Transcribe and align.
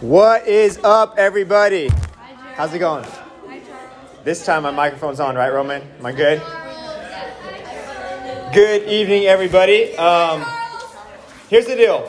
What 0.00 0.48
is 0.48 0.78
up, 0.82 1.18
everybody? 1.18 1.90
How's 2.54 2.72
it 2.72 2.78
going? 2.78 3.04
This 4.24 4.46
time 4.46 4.62
my 4.62 4.70
microphone's 4.70 5.20
on, 5.20 5.36
right, 5.36 5.52
Roman? 5.52 5.82
Am 5.82 6.06
I 6.06 6.12
good? 6.12 6.40
Good 8.54 8.88
evening, 8.88 9.26
everybody. 9.26 9.94
Um, 9.98 10.46
here's 11.50 11.66
the 11.66 11.76
deal. 11.76 12.00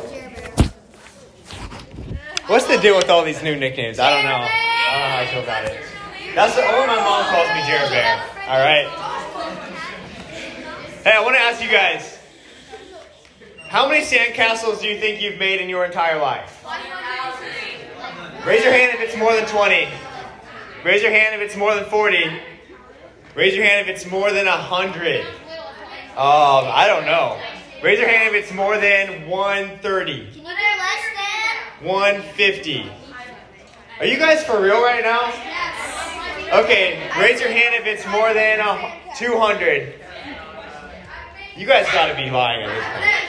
What's 2.48 2.64
the 2.64 2.78
deal 2.78 2.96
with 2.96 3.10
all 3.10 3.26
these 3.26 3.44
new 3.44 3.58
nicknames? 3.58 4.00
I 4.00 4.10
don't 4.10 4.24
know. 4.24 4.38
I 4.38 4.92
don't 4.94 5.02
know 5.02 5.10
how 5.10 5.20
I 5.20 5.26
feel 5.26 5.44
about 5.44 5.66
it. 5.66 5.84
That's 6.34 6.56
the 6.56 6.62
only 6.62 6.88
my 6.88 6.96
mom 6.96 7.26
calls 7.26 7.50
me 7.50 7.62
Jared 7.68 7.90
Bear. 7.90 8.24
All 8.48 8.60
right. 8.60 8.88
Hey, 11.04 11.12
I 11.12 11.22
want 11.22 11.36
to 11.36 11.42
ask 11.42 11.62
you 11.62 11.70
guys. 11.70 12.20
How 13.68 13.90
many 13.90 14.06
sandcastles 14.06 14.80
do 14.80 14.88
you 14.88 14.98
think 14.98 15.22
you've 15.22 15.40
made 15.40 15.60
in 15.60 15.68
your 15.68 15.84
entire 15.84 16.22
life? 16.22 16.60
Raise 18.46 18.64
your 18.64 18.74
hand 18.74 18.96
if 18.96 19.02
it's 19.02 19.16
more 19.18 19.36
than 19.36 19.46
20. 19.46 19.88
Raise 20.84 21.04
your 21.04 21.12
hand 21.12 21.36
if 21.36 21.42
it's 21.42 21.56
more 21.56 21.76
than 21.76 21.86
40. 21.86 22.42
Raise 23.36 23.56
your 23.56 23.64
hand 23.64 23.88
if 23.88 23.96
it's 23.96 24.10
more 24.10 24.32
than 24.32 24.48
100. 24.48 25.22
Um, 25.22 25.28
I 26.18 26.86
don't 26.88 27.06
know. 27.06 27.40
Raise 27.84 28.00
your 28.00 28.08
hand 28.08 28.36
if 28.36 28.44
it's 28.44 28.52
more 28.52 28.80
than 28.80 29.30
130. 29.30 30.14
Can 30.14 30.24
you 30.26 30.34
do 30.34 30.42
less 30.42 30.56
than? 31.80 31.88
150. 31.88 32.92
Are 34.00 34.06
you 34.06 34.18
guys 34.18 34.44
for 34.44 34.60
real 34.60 34.82
right 34.82 35.04
now? 35.04 35.28
Okay, 36.64 37.12
raise 37.20 37.40
your 37.40 37.52
hand 37.52 37.76
if 37.76 37.86
it's 37.86 38.08
more 38.08 38.34
than 38.34 38.58
200. 39.18 39.94
You 41.56 41.68
guys 41.68 41.86
gotta 41.94 42.16
be 42.16 42.32
lying 42.32 42.64
at 42.64 42.70
this 42.74 42.86
point. 42.90 43.22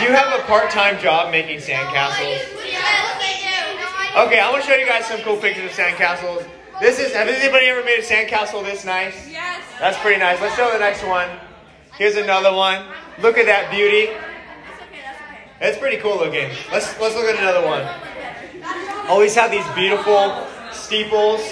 Do 0.00 0.04
you 0.06 0.12
have 0.12 0.40
a 0.40 0.42
part-time 0.44 0.98
job 1.00 1.30
making 1.30 1.58
sandcastles? 1.58 2.57
Okay, 4.16 4.40
I'm 4.40 4.52
gonna 4.52 4.62
show 4.62 4.74
you 4.74 4.86
guys 4.86 5.04
some 5.04 5.20
cool 5.20 5.36
pictures 5.36 5.66
of 5.66 5.70
sandcastles. 5.76 6.48
This 6.80 6.98
is, 6.98 7.12
have 7.12 7.28
anybody 7.28 7.66
ever 7.66 7.84
made 7.84 7.98
a 7.98 8.02
sandcastle 8.02 8.64
this 8.64 8.84
nice? 8.84 9.28
Yes. 9.28 9.62
That's 9.78 9.98
pretty 9.98 10.18
nice. 10.18 10.40
Let's 10.40 10.56
show 10.56 10.72
the 10.72 10.78
next 10.78 11.04
one. 11.04 11.28
Here's 11.98 12.16
another 12.16 12.52
one. 12.52 12.86
Look 13.20 13.36
at 13.36 13.44
that 13.44 13.70
beauty. 13.70 14.06
That's 14.06 14.82
okay. 14.82 15.00
That's 15.04 15.20
okay. 15.20 15.68
It's 15.68 15.78
pretty 15.78 15.98
cool 15.98 16.16
looking. 16.16 16.48
Let's 16.72 16.98
let's 16.98 17.14
look 17.16 17.26
at 17.26 17.38
another 17.38 17.66
one. 17.66 17.86
Always 19.08 19.34
have 19.34 19.50
these 19.50 19.66
beautiful 19.74 20.46
steeples. 20.72 21.42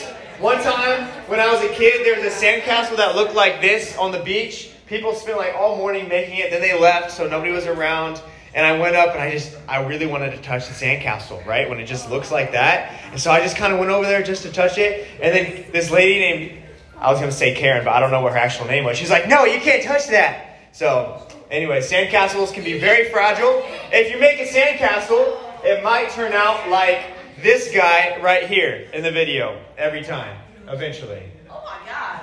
One 0.41 0.63
time 0.63 1.09
when 1.29 1.41
I 1.41 1.53
was 1.53 1.63
a 1.63 1.69
kid, 1.75 2.07
there 2.07 2.17
was 2.17 2.25
a 2.25 2.37
sandcastle 2.37 2.97
that 2.97 3.15
looked 3.15 3.35
like 3.35 3.61
this 3.61 3.97
on 3.99 4.13
the 4.13 4.21
beach. 4.21 4.71
People 4.87 5.15
spent 5.15 5.37
like 5.37 5.55
all 5.55 5.77
morning 5.77 6.09
making 6.09 6.39
it, 6.39 6.51
then 6.51 6.63
they 6.63 6.79
left, 6.79 7.11
so 7.11 7.29
nobody 7.29 7.53
was 7.53 7.67
around. 7.67 8.23
And 8.57 8.65
I 8.65 8.79
went 8.79 8.97
up 8.97 9.13
and 9.13 9.21
I 9.23 9.31
just, 9.31 9.55
I 9.69 9.85
really 9.85 10.07
wanted 10.07 10.31
to 10.31 10.39
touch 10.39 10.67
the 10.67 10.73
sandcastle, 10.73 11.45
right? 11.45 11.69
When 11.69 11.79
it 11.79 11.85
just 11.85 12.09
looks 12.09 12.33
like 12.33 12.53
that. 12.53 12.99
And 13.11 13.21
so 13.21 13.31
I 13.31 13.41
just 13.41 13.55
kind 13.55 13.71
of 13.71 13.79
went 13.79 13.91
over 13.93 14.07
there 14.07 14.23
just 14.23 14.45
to 14.45 14.51
touch 14.51 14.79
it. 14.79 15.07
And 15.21 15.35
then 15.37 15.71
this 15.73 15.91
lady 15.91 16.19
named, 16.19 16.63
I 16.97 17.11
was 17.11 17.21
going 17.21 17.31
to 17.31 17.37
say 17.37 17.55
Karen, 17.55 17.85
but 17.85 17.93
I 17.93 18.01
don't 18.01 18.11
know 18.11 18.23
what 18.23 18.33
her 18.33 18.39
actual 18.39 18.65
name 18.65 18.85
was. 18.85 18.97
She's 18.97 19.11
like, 19.11 19.29
no, 19.29 19.45
you 19.45 19.61
can't 19.61 19.83
touch 19.83 20.09
that. 20.09 20.59
So, 20.73 21.29
anyway, 21.51 21.81
sandcastles 21.81 22.55
can 22.55 22.65
be 22.65 22.79
very 22.79 23.11
fragile. 23.11 23.63
If 23.93 24.11
you 24.11 24.19
make 24.19 24.41
a 24.41 24.47
sandcastle, 24.47 25.39
it 25.63 25.85
might 25.85 26.09
turn 26.13 26.33
out 26.33 26.71
like 26.71 27.11
this 27.43 27.71
guy 27.75 28.19
right 28.23 28.49
here 28.49 28.89
in 28.95 29.03
the 29.03 29.13
video 29.13 29.63
every 29.77 30.03
time, 30.03 30.35
eventually. 30.67 31.25
Oh 31.51 31.63
my 31.63 31.87
God. 31.87 32.23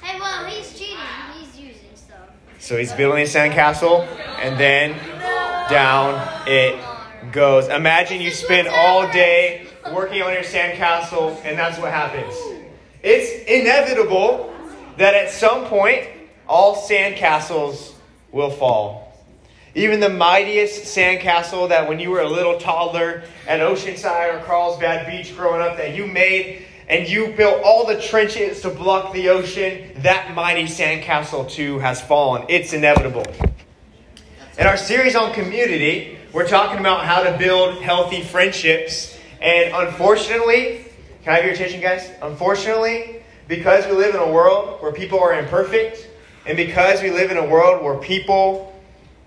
Hey, 0.00 0.20
well, 0.20 0.46
he's 0.46 0.78
cheating. 0.78 1.33
So 2.64 2.78
he's 2.78 2.94
building 2.94 3.20
a 3.20 3.26
sandcastle, 3.26 4.06
and 4.40 4.58
then 4.58 4.92
down 5.68 6.26
it 6.46 6.82
goes. 7.30 7.68
Imagine 7.68 8.22
you 8.22 8.30
spend 8.30 8.68
all 8.68 9.02
day 9.12 9.66
working 9.92 10.22
on 10.22 10.32
your 10.32 10.42
sandcastle, 10.42 11.36
and 11.44 11.58
that's 11.58 11.78
what 11.78 11.90
happens. 11.90 12.34
It's 13.02 13.44
inevitable 13.50 14.50
that 14.96 15.12
at 15.12 15.30
some 15.30 15.66
point, 15.66 16.08
all 16.48 16.74
sandcastles 16.74 17.92
will 18.32 18.50
fall. 18.50 19.12
Even 19.74 20.00
the 20.00 20.08
mightiest 20.08 20.84
sandcastle 20.84 21.68
that 21.68 21.86
when 21.86 22.00
you 22.00 22.08
were 22.08 22.22
a 22.22 22.30
little 22.30 22.58
toddler 22.58 23.24
at 23.46 23.60
Oceanside 23.60 24.40
or 24.40 24.44
Carlsbad 24.46 25.06
Beach 25.06 25.36
growing 25.36 25.60
up 25.60 25.76
that 25.76 25.94
you 25.94 26.06
made 26.06 26.63
and 26.88 27.08
you 27.08 27.28
built 27.28 27.62
all 27.64 27.86
the 27.86 28.00
trenches 28.00 28.60
to 28.62 28.70
block 28.70 29.12
the 29.12 29.28
ocean, 29.28 29.92
that 30.02 30.34
mighty 30.34 30.64
sandcastle 30.64 31.50
too 31.50 31.78
has 31.78 32.00
fallen. 32.00 32.44
It's 32.48 32.72
inevitable. 32.72 33.24
In 34.58 34.66
our 34.66 34.76
series 34.76 35.16
on 35.16 35.32
community, 35.32 36.18
we're 36.32 36.46
talking 36.46 36.78
about 36.78 37.04
how 37.04 37.22
to 37.22 37.36
build 37.38 37.82
healthy 37.82 38.22
friendships. 38.22 39.18
And 39.40 39.74
unfortunately, 39.74 40.86
can 41.22 41.32
I 41.32 41.36
have 41.36 41.44
your 41.44 41.54
attention, 41.54 41.80
guys? 41.80 42.10
Unfortunately, 42.22 43.22
because 43.48 43.86
we 43.86 43.92
live 43.92 44.14
in 44.14 44.20
a 44.20 44.30
world 44.30 44.82
where 44.82 44.92
people 44.92 45.20
are 45.20 45.38
imperfect, 45.38 46.08
and 46.46 46.56
because 46.56 47.02
we 47.02 47.10
live 47.10 47.30
in 47.30 47.36
a 47.36 47.46
world 47.46 47.82
where 47.82 47.96
people 47.96 48.72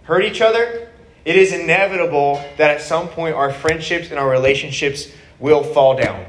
hurt 0.04 0.24
each 0.24 0.42
other, 0.42 0.90
it 1.26 1.36
is 1.36 1.52
inevitable 1.52 2.36
that 2.58 2.72
at 2.72 2.82
some 2.82 3.08
point 3.10 3.36
our 3.36 3.52
friendships 3.52 4.12
and 4.12 4.20
our 4.20 4.30
relationships 4.30 5.12
will 5.40 5.64
fall 5.64 5.98
down. 5.98 6.26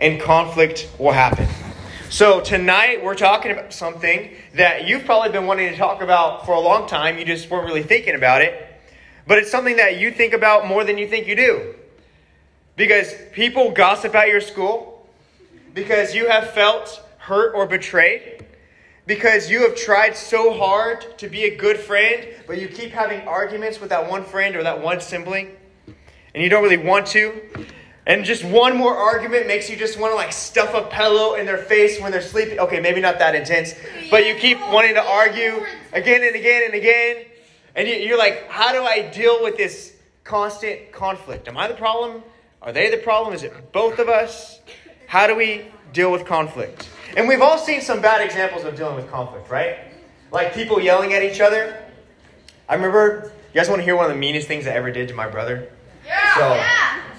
And 0.00 0.20
conflict 0.20 0.90
will 0.98 1.12
happen. 1.12 1.48
So 2.10 2.40
tonight 2.40 3.02
we're 3.02 3.14
talking 3.14 3.50
about 3.50 3.72
something 3.72 4.30
that 4.54 4.86
you've 4.86 5.04
probably 5.04 5.30
been 5.30 5.46
wanting 5.46 5.70
to 5.70 5.76
talk 5.76 6.02
about 6.02 6.46
for 6.46 6.52
a 6.54 6.60
long 6.60 6.86
time. 6.86 7.18
You 7.18 7.24
just 7.24 7.50
weren't 7.50 7.66
really 7.66 7.82
thinking 7.82 8.14
about 8.14 8.42
it. 8.42 8.72
But 9.26 9.38
it's 9.38 9.50
something 9.50 9.76
that 9.76 9.98
you 9.98 10.10
think 10.10 10.32
about 10.32 10.66
more 10.66 10.84
than 10.84 10.98
you 10.98 11.08
think 11.08 11.26
you 11.26 11.34
do. 11.34 11.74
Because 12.76 13.12
people 13.32 13.70
gossip 13.70 14.14
at 14.14 14.28
your 14.28 14.40
school. 14.40 15.08
Because 15.74 16.14
you 16.14 16.28
have 16.28 16.50
felt 16.50 17.02
hurt 17.18 17.54
or 17.54 17.66
betrayed. 17.66 18.44
Because 19.06 19.50
you 19.50 19.62
have 19.62 19.76
tried 19.76 20.16
so 20.16 20.56
hard 20.56 21.18
to 21.18 21.28
be 21.28 21.44
a 21.44 21.56
good 21.56 21.78
friend, 21.78 22.26
but 22.46 22.58
you 22.58 22.68
keep 22.68 22.90
having 22.90 23.26
arguments 23.28 23.80
with 23.80 23.90
that 23.90 24.08
one 24.08 24.24
friend 24.24 24.56
or 24.56 24.62
that 24.62 24.80
one 24.80 25.00
sibling. 25.00 25.54
And 26.34 26.42
you 26.42 26.48
don't 26.48 26.62
really 26.62 26.78
want 26.78 27.06
to. 27.08 27.40
And 28.06 28.24
just 28.24 28.44
one 28.44 28.76
more 28.76 28.94
argument 28.94 29.46
makes 29.46 29.70
you 29.70 29.76
just 29.76 29.98
want 29.98 30.12
to 30.12 30.14
like 30.16 30.32
stuff 30.32 30.74
a 30.74 30.82
pillow 30.94 31.34
in 31.36 31.46
their 31.46 31.56
face 31.58 31.98
when 32.00 32.12
they're 32.12 32.20
sleeping. 32.20 32.58
Okay, 32.60 32.78
maybe 32.80 33.00
not 33.00 33.18
that 33.18 33.34
intense, 33.34 33.74
but 34.10 34.26
you 34.26 34.34
keep 34.34 34.60
wanting 34.60 34.94
to 34.94 35.02
argue 35.02 35.64
again 35.92 36.22
and 36.22 36.36
again 36.36 36.62
and 36.66 36.74
again. 36.74 37.24
And 37.74 37.88
you- 37.88 37.94
you're 37.96 38.18
like, 38.18 38.48
how 38.50 38.72
do 38.72 38.82
I 38.84 39.00
deal 39.08 39.42
with 39.42 39.56
this 39.56 39.94
constant 40.22 40.92
conflict? 40.92 41.48
Am 41.48 41.56
I 41.56 41.66
the 41.66 41.74
problem? 41.74 42.22
Are 42.60 42.72
they 42.72 42.90
the 42.90 42.98
problem? 42.98 43.34
Is 43.34 43.42
it 43.42 43.72
both 43.72 43.98
of 43.98 44.08
us? 44.08 44.60
How 45.06 45.26
do 45.26 45.34
we 45.34 45.66
deal 45.92 46.10
with 46.12 46.26
conflict? 46.26 46.88
And 47.16 47.26
we've 47.26 47.40
all 47.42 47.58
seen 47.58 47.80
some 47.80 48.00
bad 48.02 48.20
examples 48.24 48.64
of 48.64 48.76
dealing 48.76 48.96
with 48.96 49.10
conflict, 49.10 49.50
right? 49.50 49.78
Like 50.30 50.52
people 50.52 50.80
yelling 50.80 51.14
at 51.14 51.22
each 51.22 51.40
other. 51.40 51.76
I 52.68 52.74
remember, 52.74 53.32
you 53.52 53.58
guys 53.60 53.68
want 53.68 53.80
to 53.80 53.84
hear 53.84 53.96
one 53.96 54.04
of 54.06 54.10
the 54.10 54.18
meanest 54.18 54.46
things 54.48 54.66
I 54.66 54.70
ever 54.72 54.90
did 54.90 55.08
to 55.08 55.14
my 55.14 55.28
brother? 55.28 55.68
So 56.34 56.62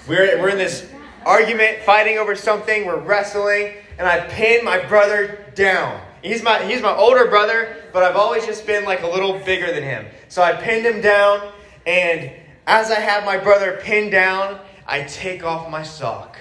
we're, 0.07 0.39
we're 0.41 0.49
in 0.49 0.57
this 0.57 0.87
argument, 1.25 1.79
fighting 1.83 2.17
over 2.17 2.35
something, 2.35 2.85
we're 2.85 2.99
wrestling, 2.99 3.73
and 3.97 4.07
I 4.07 4.21
pin 4.27 4.63
my 4.63 4.85
brother 4.85 5.45
down. 5.55 6.01
He's 6.21 6.43
my, 6.43 6.63
he's 6.65 6.81
my 6.81 6.95
older 6.95 7.27
brother, 7.27 7.75
but 7.93 8.03
I've 8.03 8.15
always 8.15 8.45
just 8.45 8.65
been 8.65 8.85
like 8.85 9.03
a 9.03 9.07
little 9.07 9.39
bigger 9.39 9.71
than 9.71 9.83
him. 9.83 10.05
So 10.27 10.41
I 10.41 10.53
pinned 10.53 10.85
him 10.85 11.01
down, 11.01 11.51
and 11.85 12.31
as 12.67 12.91
I 12.91 12.99
have 12.99 13.25
my 13.25 13.37
brother 13.37 13.79
pinned 13.81 14.11
down, 14.11 14.59
I 14.87 15.03
take 15.03 15.43
off 15.43 15.69
my 15.69 15.83
sock. 15.83 16.37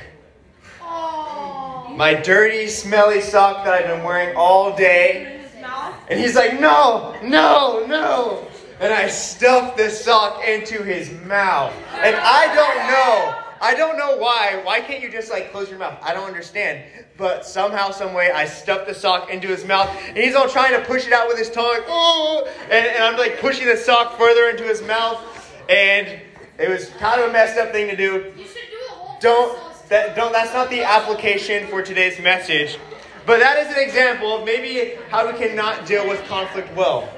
My 0.81 2.21
dirty, 2.23 2.67
smelly 2.67 3.21
sock 3.21 3.65
that 3.65 3.75
I've 3.75 3.87
been 3.87 4.05
wearing 4.05 4.37
all 4.37 4.75
day. 4.77 5.43
And 6.09 6.19
he's 6.21 6.35
like, 6.35 6.59
no, 6.61 7.17
no, 7.23 7.87
no. 7.87 8.49
And 8.81 8.93
I 8.93 9.09
stuff 9.09 9.77
this 9.77 10.05
sock 10.05 10.45
into 10.47 10.83
his 10.83 11.11
mouth. 11.25 11.73
And 11.95 12.17
I 12.17 12.55
don't 12.55 12.91
know. 12.91 13.44
I 13.61 13.75
don't 13.75 13.97
know 13.97 14.17
why. 14.17 14.61
Why 14.65 14.81
can't 14.81 15.03
you 15.03 15.11
just 15.11 15.31
like 15.31 15.51
close 15.53 15.69
your 15.71 15.79
mouth? 15.79 15.99
I 16.03 16.13
don't 16.15 16.27
understand. 16.27 16.85
But 17.17 17.47
somehow, 17.47 17.91
some 17.91 18.13
way, 18.13 18.31
I 18.33 18.45
stuffed 18.47 18.87
the 18.87 18.95
sock 18.95 19.31
into 19.31 19.49
his 19.49 19.65
mouth, 19.65 19.89
and 20.09 20.19
he's 20.19 20.35
all 20.35 20.49
trying 20.49 20.73
to 20.73 20.87
push 20.87 21.07
it 21.07 21.13
out 21.13 21.29
with 21.29 21.39
his 21.39 21.51
tongue. 21.51 21.81
Oh, 21.87 22.49
and, 22.65 22.87
and 22.87 23.03
I'm 23.05 23.17
like 23.17 23.41
pushing 23.41 23.67
the 23.67 23.77
sock 23.77 24.19
further 24.19 24.49
into 24.51 24.65
his 24.65 24.83
mouth, 24.83 25.21
and 25.69 26.21
it 26.59 26.69
was 26.69 26.89
kind 26.99 27.21
of 27.21 27.31
a 27.31 27.33
messed 27.33 27.59
up 27.59 27.73
thing 27.73 27.89
to 27.89 27.97
do. 27.97 28.33
You 28.37 28.45
should 28.45 28.55
do 28.71 28.79
a 28.89 28.93
whole 28.93 29.19
Don't 29.21 29.59
that 29.89 30.17
don't 30.17 30.33
that's 30.33 30.53
not 30.55 30.71
the 30.71 30.83
application 30.83 31.67
for 31.69 31.83
today's 31.83 32.19
message. 32.21 32.79
But 33.27 33.39
that 33.41 33.59
is 33.59 33.75
an 33.75 33.83
example 33.83 34.37
of 34.39 34.45
maybe 34.45 34.99
how 35.09 35.31
we 35.31 35.39
cannot 35.39 35.87
deal 35.87 36.07
with 36.07 36.23
conflict 36.27 36.75
well. 36.77 37.09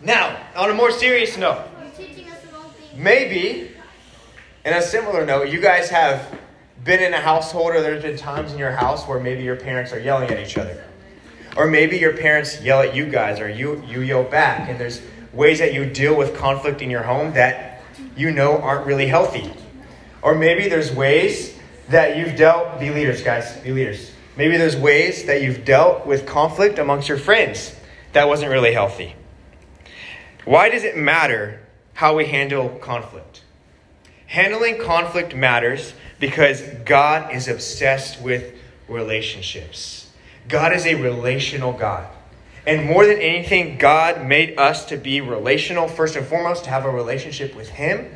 Now, 0.00 0.36
on 0.56 0.70
a 0.70 0.74
more 0.74 0.90
serious 0.90 1.36
note, 1.36 1.64
You're 1.80 1.90
teaching 2.06 2.28
us 2.30 2.40
the 2.42 2.52
wrong 2.52 2.70
thing. 2.70 3.02
maybe 3.02 3.70
in 4.66 4.72
a 4.72 4.82
similar 4.82 5.24
note, 5.24 5.48
you 5.48 5.60
guys 5.60 5.90
have 5.90 6.36
been 6.82 7.00
in 7.00 7.14
a 7.14 7.20
household 7.20 7.70
or 7.70 7.80
there's 7.80 8.02
been 8.02 8.16
times 8.16 8.52
in 8.52 8.58
your 8.58 8.72
house 8.72 9.06
where 9.06 9.20
maybe 9.20 9.44
your 9.44 9.54
parents 9.54 9.92
are 9.92 10.00
yelling 10.00 10.28
at 10.28 10.40
each 10.40 10.58
other. 10.58 10.82
Or 11.56 11.68
maybe 11.68 11.98
your 11.98 12.16
parents 12.16 12.60
yell 12.60 12.82
at 12.82 12.94
you 12.94 13.06
guys 13.08 13.38
or 13.38 13.48
you 13.48 13.82
you 13.86 14.00
yell 14.00 14.24
back 14.24 14.68
and 14.68 14.78
there's 14.78 15.00
ways 15.32 15.60
that 15.60 15.72
you 15.72 15.86
deal 15.88 16.16
with 16.16 16.36
conflict 16.36 16.82
in 16.82 16.90
your 16.90 17.04
home 17.04 17.32
that 17.34 17.80
you 18.16 18.32
know 18.32 18.58
aren't 18.58 18.86
really 18.86 19.06
healthy. 19.06 19.52
Or 20.20 20.34
maybe 20.34 20.68
there's 20.68 20.92
ways 20.92 21.56
that 21.88 22.16
you've 22.16 22.36
dealt, 22.36 22.80
be 22.80 22.90
leaders, 22.90 23.22
guys, 23.22 23.56
be 23.58 23.70
leaders. 23.70 24.10
Maybe 24.36 24.56
there's 24.56 24.76
ways 24.76 25.26
that 25.26 25.42
you've 25.42 25.64
dealt 25.64 26.06
with 26.06 26.26
conflict 26.26 26.80
amongst 26.80 27.08
your 27.08 27.18
friends 27.18 27.74
that 28.14 28.26
wasn't 28.26 28.50
really 28.50 28.72
healthy. 28.72 29.14
Why 30.44 30.68
does 30.70 30.82
it 30.82 30.96
matter 30.96 31.60
how 31.94 32.16
we 32.16 32.26
handle 32.26 32.68
conflict? 32.80 33.42
Handling 34.26 34.78
conflict 34.78 35.34
matters 35.34 35.94
because 36.18 36.62
God 36.84 37.32
is 37.34 37.48
obsessed 37.48 38.20
with 38.20 38.54
relationships. 38.88 40.10
God 40.48 40.72
is 40.72 40.86
a 40.86 40.94
relational 40.94 41.72
God. 41.72 42.06
And 42.66 42.84
more 42.84 43.06
than 43.06 43.18
anything, 43.18 43.78
God 43.78 44.26
made 44.26 44.58
us 44.58 44.86
to 44.86 44.96
be 44.96 45.20
relational, 45.20 45.86
first 45.86 46.16
and 46.16 46.26
foremost, 46.26 46.64
to 46.64 46.70
have 46.70 46.84
a 46.84 46.90
relationship 46.90 47.54
with 47.54 47.68
Him, 47.68 48.10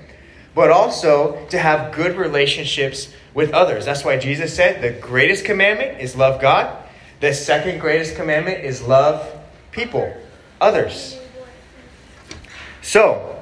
but 0.54 0.70
also 0.70 1.46
to 1.50 1.58
have 1.58 1.92
good 1.92 2.16
relationships 2.16 3.12
with 3.32 3.52
others. 3.52 3.84
That's 3.84 4.04
why 4.04 4.18
Jesus 4.18 4.54
said 4.54 4.82
the 4.82 4.90
greatest 5.00 5.44
commandment 5.44 6.00
is 6.00 6.16
love 6.16 6.40
God, 6.40 6.76
the 7.20 7.32
second 7.32 7.78
greatest 7.78 8.16
commandment 8.16 8.64
is 8.64 8.82
love 8.82 9.24
people, 9.70 10.12
others. 10.60 11.16
So, 12.82 13.39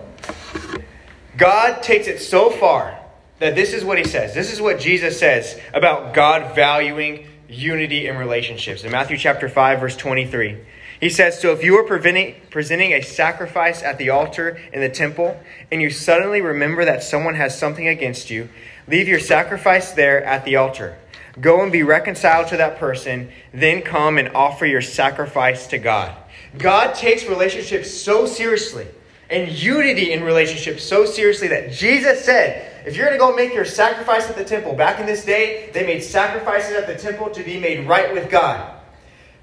God 1.38 1.85
takes 1.85 2.08
it 2.08 2.19
so 2.19 2.50
far 2.50 2.99
that 3.38 3.55
this 3.55 3.73
is 3.73 3.85
what 3.85 3.96
He 3.96 4.05
says. 4.05 4.35
This 4.35 4.52
is 4.52 4.61
what 4.61 4.81
Jesus 4.81 5.19
says 5.19 5.58
about 5.73 6.12
God 6.12 6.56
valuing 6.56 7.29
unity 7.49 8.08
in 8.08 8.17
relationships. 8.17 8.82
In 8.82 8.90
Matthew 8.90 9.17
chapter 9.17 9.49
5, 9.49 9.81
verse 9.81 9.96
23. 9.96 10.58
He 11.00 11.08
says, 11.08 11.40
So 11.40 11.52
if 11.52 11.62
you 11.62 11.76
are 11.76 11.85
presenting 11.85 12.93
a 12.93 13.02
sacrifice 13.02 13.85
at 13.85 13.99
the 13.99 14.11
altar 14.11 14.61
in 14.73 14.81
the 14.81 14.88
temple, 14.88 15.40
and 15.70 15.81
you 15.81 15.90
suddenly 15.90 16.40
remember 16.40 16.85
that 16.85 17.05
someone 17.05 17.37
has 17.37 17.56
something 17.56 17.87
against 17.87 18.31
you, 18.31 18.49
leave 18.88 19.06
your 19.06 19.20
sacrifice 19.20 19.93
there 19.93 20.25
at 20.25 20.44
the 20.44 20.56
altar. 20.56 20.99
Go 21.40 21.62
and 21.62 21.70
be 21.70 21.85
reconciled 21.85 22.49
to 22.49 22.56
that 22.56 22.79
person, 22.79 23.31
then 23.55 23.82
come 23.82 24.19
and 24.19 24.31
offer 24.35 24.67
your 24.67 24.82
sacrifice 24.82 25.69
to 25.69 25.79
God. 25.79 26.17
God 26.58 26.96
takes 26.96 27.26
relationships 27.26 27.93
so 27.93 28.26
seriously 28.26 28.88
and 29.30 29.50
unity 29.50 30.12
in 30.12 30.22
relationships 30.22 30.82
so 30.82 31.04
seriously 31.04 31.48
that 31.48 31.72
Jesus 31.72 32.25
said, 32.25 32.86
if 32.86 32.96
you're 32.96 33.06
going 33.06 33.19
to 33.19 33.25
go 33.25 33.34
make 33.34 33.52
your 33.52 33.64
sacrifice 33.64 34.28
at 34.30 34.36
the 34.36 34.44
temple, 34.44 34.75
back 34.75 34.98
in 35.00 35.06
this 35.06 35.25
day, 35.25 35.70
they 35.75 35.84
made 35.84 36.00
sacrifices 36.02 36.75
at 36.75 36.86
the 36.86 36.94
temple 36.94 37.28
to 37.30 37.42
be 37.42 37.60
made 37.60 37.86
right 37.86 38.12
with 38.14 38.30
God. 38.30 38.75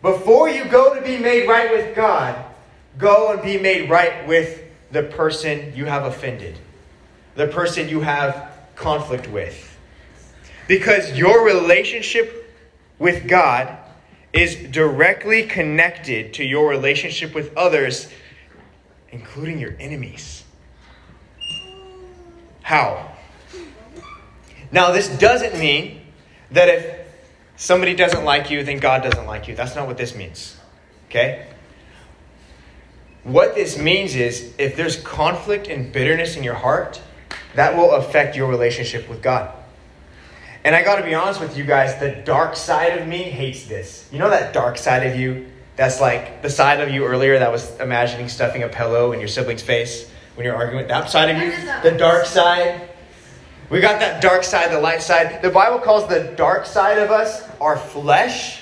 Before 0.01 0.49
you 0.49 0.65
go 0.65 0.95
to 0.95 1.01
be 1.01 1.17
made 1.17 1.47
right 1.47 1.71
with 1.71 1.95
God, 1.95 2.43
go 2.97 3.33
and 3.33 3.41
be 3.41 3.59
made 3.59 3.89
right 3.89 4.27
with 4.27 4.63
the 4.91 5.03
person 5.03 5.73
you 5.75 5.85
have 5.85 6.05
offended, 6.05 6.57
the 7.35 7.47
person 7.47 7.89
you 7.89 8.01
have 8.01 8.51
conflict 8.75 9.27
with. 9.27 9.77
Because 10.67 11.17
your 11.17 11.45
relationship 11.45 12.53
with 12.97 13.27
God 13.27 13.77
is 14.33 14.55
directly 14.55 15.43
connected 15.43 16.33
to 16.35 16.43
your 16.43 16.69
relationship 16.69 17.33
with 17.33 17.55
others, 17.55 18.09
including 19.11 19.59
your 19.59 19.75
enemies. 19.79 20.43
How? 22.61 23.11
Now, 24.71 24.91
this 24.91 25.07
doesn't 25.07 25.57
mean 25.59 26.01
that 26.51 26.67
if 26.67 27.07
somebody 27.55 27.95
doesn't 27.95 28.23
like 28.25 28.49
you, 28.49 28.63
then 28.63 28.79
God 28.79 29.03
doesn't 29.03 29.25
like 29.25 29.47
you. 29.47 29.55
That's 29.55 29.75
not 29.75 29.87
what 29.87 29.97
this 29.97 30.15
means. 30.15 30.57
Okay? 31.09 31.47
What 33.23 33.55
this 33.55 33.77
means 33.77 34.15
is 34.15 34.53
if 34.57 34.75
there's 34.75 35.01
conflict 35.01 35.67
and 35.67 35.91
bitterness 35.91 36.35
in 36.35 36.43
your 36.43 36.55
heart, 36.55 37.01
that 37.55 37.75
will 37.75 37.91
affect 37.91 38.35
your 38.35 38.49
relationship 38.49 39.07
with 39.09 39.21
God. 39.21 39.51
And 40.63 40.75
I 40.75 40.83
got 40.83 40.97
to 40.97 41.03
be 41.03 41.13
honest 41.13 41.39
with 41.39 41.57
you 41.57 41.63
guys, 41.63 41.99
the 41.99 42.11
dark 42.11 42.55
side 42.55 42.97
of 42.97 43.07
me 43.07 43.19
hates 43.23 43.65
this. 43.65 44.09
You 44.11 44.19
know 44.19 44.29
that 44.29 44.53
dark 44.53 44.77
side 44.77 45.05
of 45.05 45.15
you? 45.15 45.47
That's 45.75 45.99
like 45.99 46.41
the 46.41 46.49
side 46.49 46.79
of 46.79 46.89
you 46.89 47.05
earlier 47.05 47.39
that 47.39 47.51
was 47.51 47.79
imagining 47.79 48.29
stuffing 48.29 48.63
a 48.63 48.69
pillow 48.69 49.11
in 49.11 49.19
your 49.19 49.27
sibling's 49.27 49.61
face 49.61 50.09
when 50.35 50.45
you're 50.45 50.55
arguing. 50.55 50.87
That 50.87 51.09
side 51.09 51.35
of 51.35 51.41
you, 51.41 51.51
the 51.89 51.97
dark 51.97 52.25
side, 52.25 52.89
we 53.69 53.81
got 53.81 53.99
that 53.99 54.21
dark 54.21 54.43
side, 54.43 54.71
the 54.71 54.79
light 54.79 55.01
side. 55.01 55.41
The 55.41 55.49
Bible 55.49 55.79
calls 55.79 56.07
the 56.07 56.33
dark 56.37 56.65
side 56.65 56.99
of 56.99 57.11
us 57.11 57.43
our 57.59 57.77
flesh, 57.77 58.61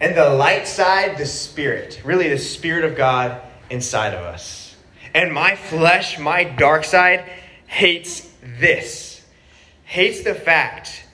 and 0.00 0.16
the 0.16 0.28
light 0.28 0.66
side, 0.66 1.16
the 1.16 1.24
spirit. 1.24 2.02
Really, 2.04 2.28
the 2.28 2.38
spirit 2.38 2.84
of 2.84 2.96
God 2.96 3.40
inside 3.70 4.12
of 4.12 4.20
us. 4.20 4.76
And 5.14 5.32
my 5.32 5.56
flesh, 5.56 6.18
my 6.18 6.44
dark 6.44 6.84
side, 6.84 7.30
hates 7.66 8.28
this. 8.60 9.24
Hates 9.84 10.22
the 10.22 10.34
fact 10.34 11.04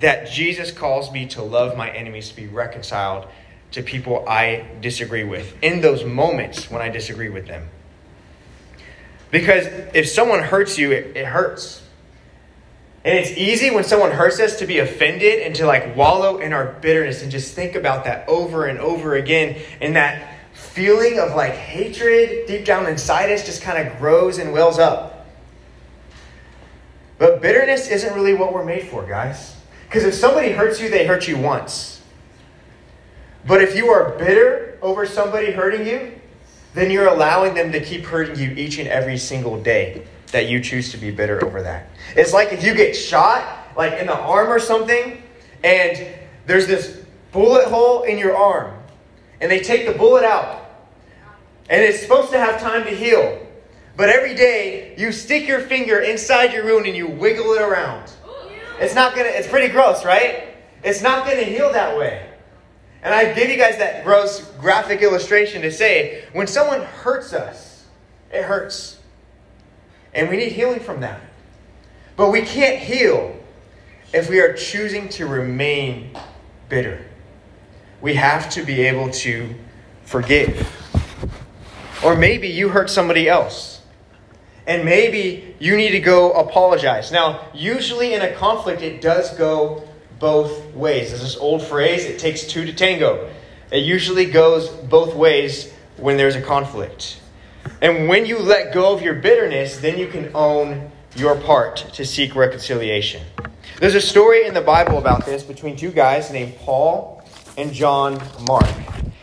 that 0.00 0.30
Jesus 0.30 0.70
calls 0.70 1.10
me 1.10 1.26
to 1.28 1.42
love 1.42 1.76
my 1.76 1.90
enemies, 1.90 2.28
to 2.28 2.36
be 2.36 2.46
reconciled 2.46 3.26
to 3.72 3.82
people 3.82 4.24
I 4.28 4.66
disagree 4.80 5.24
with 5.24 5.54
in 5.62 5.80
those 5.80 6.04
moments 6.04 6.70
when 6.70 6.80
I 6.80 6.88
disagree 6.88 7.28
with 7.28 7.46
them. 7.46 7.68
Because 9.30 9.66
if 9.94 10.08
someone 10.08 10.42
hurts 10.42 10.78
you, 10.78 10.92
it, 10.92 11.16
it 11.16 11.26
hurts. 11.26 11.82
And 13.04 13.16
it's 13.16 13.30
easy 13.30 13.70
when 13.70 13.84
someone 13.84 14.10
hurts 14.10 14.40
us 14.40 14.58
to 14.58 14.66
be 14.66 14.78
offended 14.78 15.40
and 15.40 15.54
to 15.56 15.66
like 15.66 15.96
wallow 15.96 16.38
in 16.38 16.52
our 16.52 16.72
bitterness 16.80 17.22
and 17.22 17.30
just 17.30 17.54
think 17.54 17.74
about 17.74 18.04
that 18.04 18.28
over 18.28 18.66
and 18.66 18.78
over 18.78 19.16
again. 19.16 19.60
And 19.80 19.96
that 19.96 20.34
feeling 20.52 21.18
of 21.18 21.34
like 21.34 21.52
hatred 21.52 22.46
deep 22.46 22.64
down 22.64 22.86
inside 22.86 23.30
us 23.30 23.44
just 23.44 23.62
kind 23.62 23.86
of 23.86 23.98
grows 23.98 24.38
and 24.38 24.52
wells 24.52 24.78
up. 24.78 25.26
But 27.18 27.42
bitterness 27.42 27.88
isn't 27.88 28.14
really 28.14 28.34
what 28.34 28.52
we're 28.52 28.64
made 28.64 28.88
for, 28.88 29.06
guys. 29.06 29.56
Because 29.86 30.04
if 30.04 30.14
somebody 30.14 30.52
hurts 30.52 30.80
you, 30.80 30.88
they 30.88 31.06
hurt 31.06 31.26
you 31.26 31.36
once. 31.36 31.97
But 33.48 33.62
if 33.62 33.74
you 33.74 33.88
are 33.88 34.10
bitter 34.18 34.78
over 34.82 35.06
somebody 35.06 35.50
hurting 35.50 35.86
you, 35.86 36.12
then 36.74 36.90
you're 36.90 37.08
allowing 37.08 37.54
them 37.54 37.72
to 37.72 37.80
keep 37.80 38.04
hurting 38.04 38.38
you 38.38 38.50
each 38.50 38.78
and 38.78 38.86
every 38.86 39.16
single 39.16 39.60
day 39.60 40.06
that 40.32 40.50
you 40.50 40.60
choose 40.60 40.92
to 40.92 40.98
be 40.98 41.10
bitter 41.10 41.42
over 41.42 41.62
that. 41.62 41.88
It's 42.14 42.34
like 42.34 42.52
if 42.52 42.62
you 42.62 42.74
get 42.74 42.94
shot, 42.94 43.72
like 43.74 43.94
in 43.94 44.06
the 44.06 44.14
arm 44.14 44.48
or 44.48 44.60
something, 44.60 45.22
and 45.64 46.06
there's 46.46 46.66
this 46.66 47.02
bullet 47.32 47.66
hole 47.68 48.02
in 48.02 48.18
your 48.18 48.36
arm, 48.36 48.74
and 49.40 49.50
they 49.50 49.60
take 49.60 49.86
the 49.86 49.94
bullet 49.94 50.24
out, 50.24 50.70
and 51.70 51.82
it's 51.82 52.02
supposed 52.02 52.30
to 52.32 52.38
have 52.38 52.60
time 52.60 52.84
to 52.84 52.90
heal. 52.90 53.46
But 53.96 54.10
every 54.10 54.34
day, 54.34 54.94
you 54.98 55.10
stick 55.10 55.48
your 55.48 55.60
finger 55.60 56.00
inside 56.00 56.52
your 56.52 56.66
wound 56.66 56.84
and 56.84 56.94
you 56.94 57.08
wiggle 57.08 57.52
it 57.52 57.62
around. 57.62 58.12
It's 58.78 58.94
not 58.94 59.16
gonna, 59.16 59.30
it's 59.30 59.48
pretty 59.48 59.68
gross, 59.72 60.04
right? 60.04 60.54
It's 60.84 61.00
not 61.00 61.26
gonna 61.26 61.44
heal 61.44 61.72
that 61.72 61.96
way. 61.96 62.27
And 63.02 63.14
I 63.14 63.32
give 63.32 63.48
you 63.48 63.56
guys 63.56 63.78
that 63.78 64.04
gross 64.04 64.40
graphic 64.58 65.02
illustration 65.02 65.62
to 65.62 65.70
say 65.70 66.24
when 66.32 66.46
someone 66.46 66.82
hurts 66.82 67.32
us, 67.32 67.84
it 68.32 68.42
hurts. 68.42 68.98
And 70.14 70.28
we 70.28 70.36
need 70.36 70.52
healing 70.52 70.80
from 70.80 71.00
that. 71.00 71.20
But 72.16 72.30
we 72.30 72.42
can't 72.42 72.78
heal 72.78 73.36
if 74.12 74.28
we 74.28 74.40
are 74.40 74.52
choosing 74.54 75.08
to 75.10 75.26
remain 75.26 76.16
bitter. 76.68 77.04
We 78.00 78.14
have 78.14 78.50
to 78.50 78.62
be 78.62 78.82
able 78.82 79.10
to 79.10 79.54
forgive. 80.04 80.66
Or 82.04 82.16
maybe 82.16 82.48
you 82.48 82.68
hurt 82.68 82.90
somebody 82.90 83.28
else. 83.28 83.82
And 84.66 84.84
maybe 84.84 85.56
you 85.58 85.76
need 85.76 85.90
to 85.90 86.00
go 86.00 86.32
apologize. 86.32 87.10
Now, 87.10 87.48
usually 87.54 88.14
in 88.14 88.22
a 88.22 88.32
conflict, 88.34 88.82
it 88.82 89.00
does 89.00 89.30
go 89.36 89.87
both 90.18 90.74
ways. 90.74 91.10
There's 91.10 91.22
this 91.22 91.36
old 91.36 91.62
phrase, 91.62 92.04
it 92.04 92.18
takes 92.18 92.44
two 92.44 92.64
to 92.64 92.72
tango. 92.72 93.30
It 93.70 93.84
usually 93.84 94.26
goes 94.26 94.68
both 94.68 95.14
ways 95.14 95.72
when 95.96 96.16
there's 96.16 96.36
a 96.36 96.42
conflict. 96.42 97.20
And 97.80 98.08
when 98.08 98.26
you 98.26 98.38
let 98.38 98.72
go 98.72 98.94
of 98.94 99.02
your 99.02 99.14
bitterness, 99.14 99.78
then 99.78 99.98
you 99.98 100.08
can 100.08 100.30
own 100.34 100.90
your 101.16 101.36
part 101.36 101.76
to 101.94 102.04
seek 102.04 102.34
reconciliation. 102.34 103.22
There's 103.78 103.94
a 103.94 104.00
story 104.00 104.46
in 104.46 104.54
the 104.54 104.60
Bible 104.60 104.98
about 104.98 105.26
this 105.26 105.42
between 105.42 105.76
two 105.76 105.90
guys 105.90 106.30
named 106.30 106.56
Paul 106.56 107.22
and 107.56 107.72
John 107.72 108.20
Mark. 108.46 108.68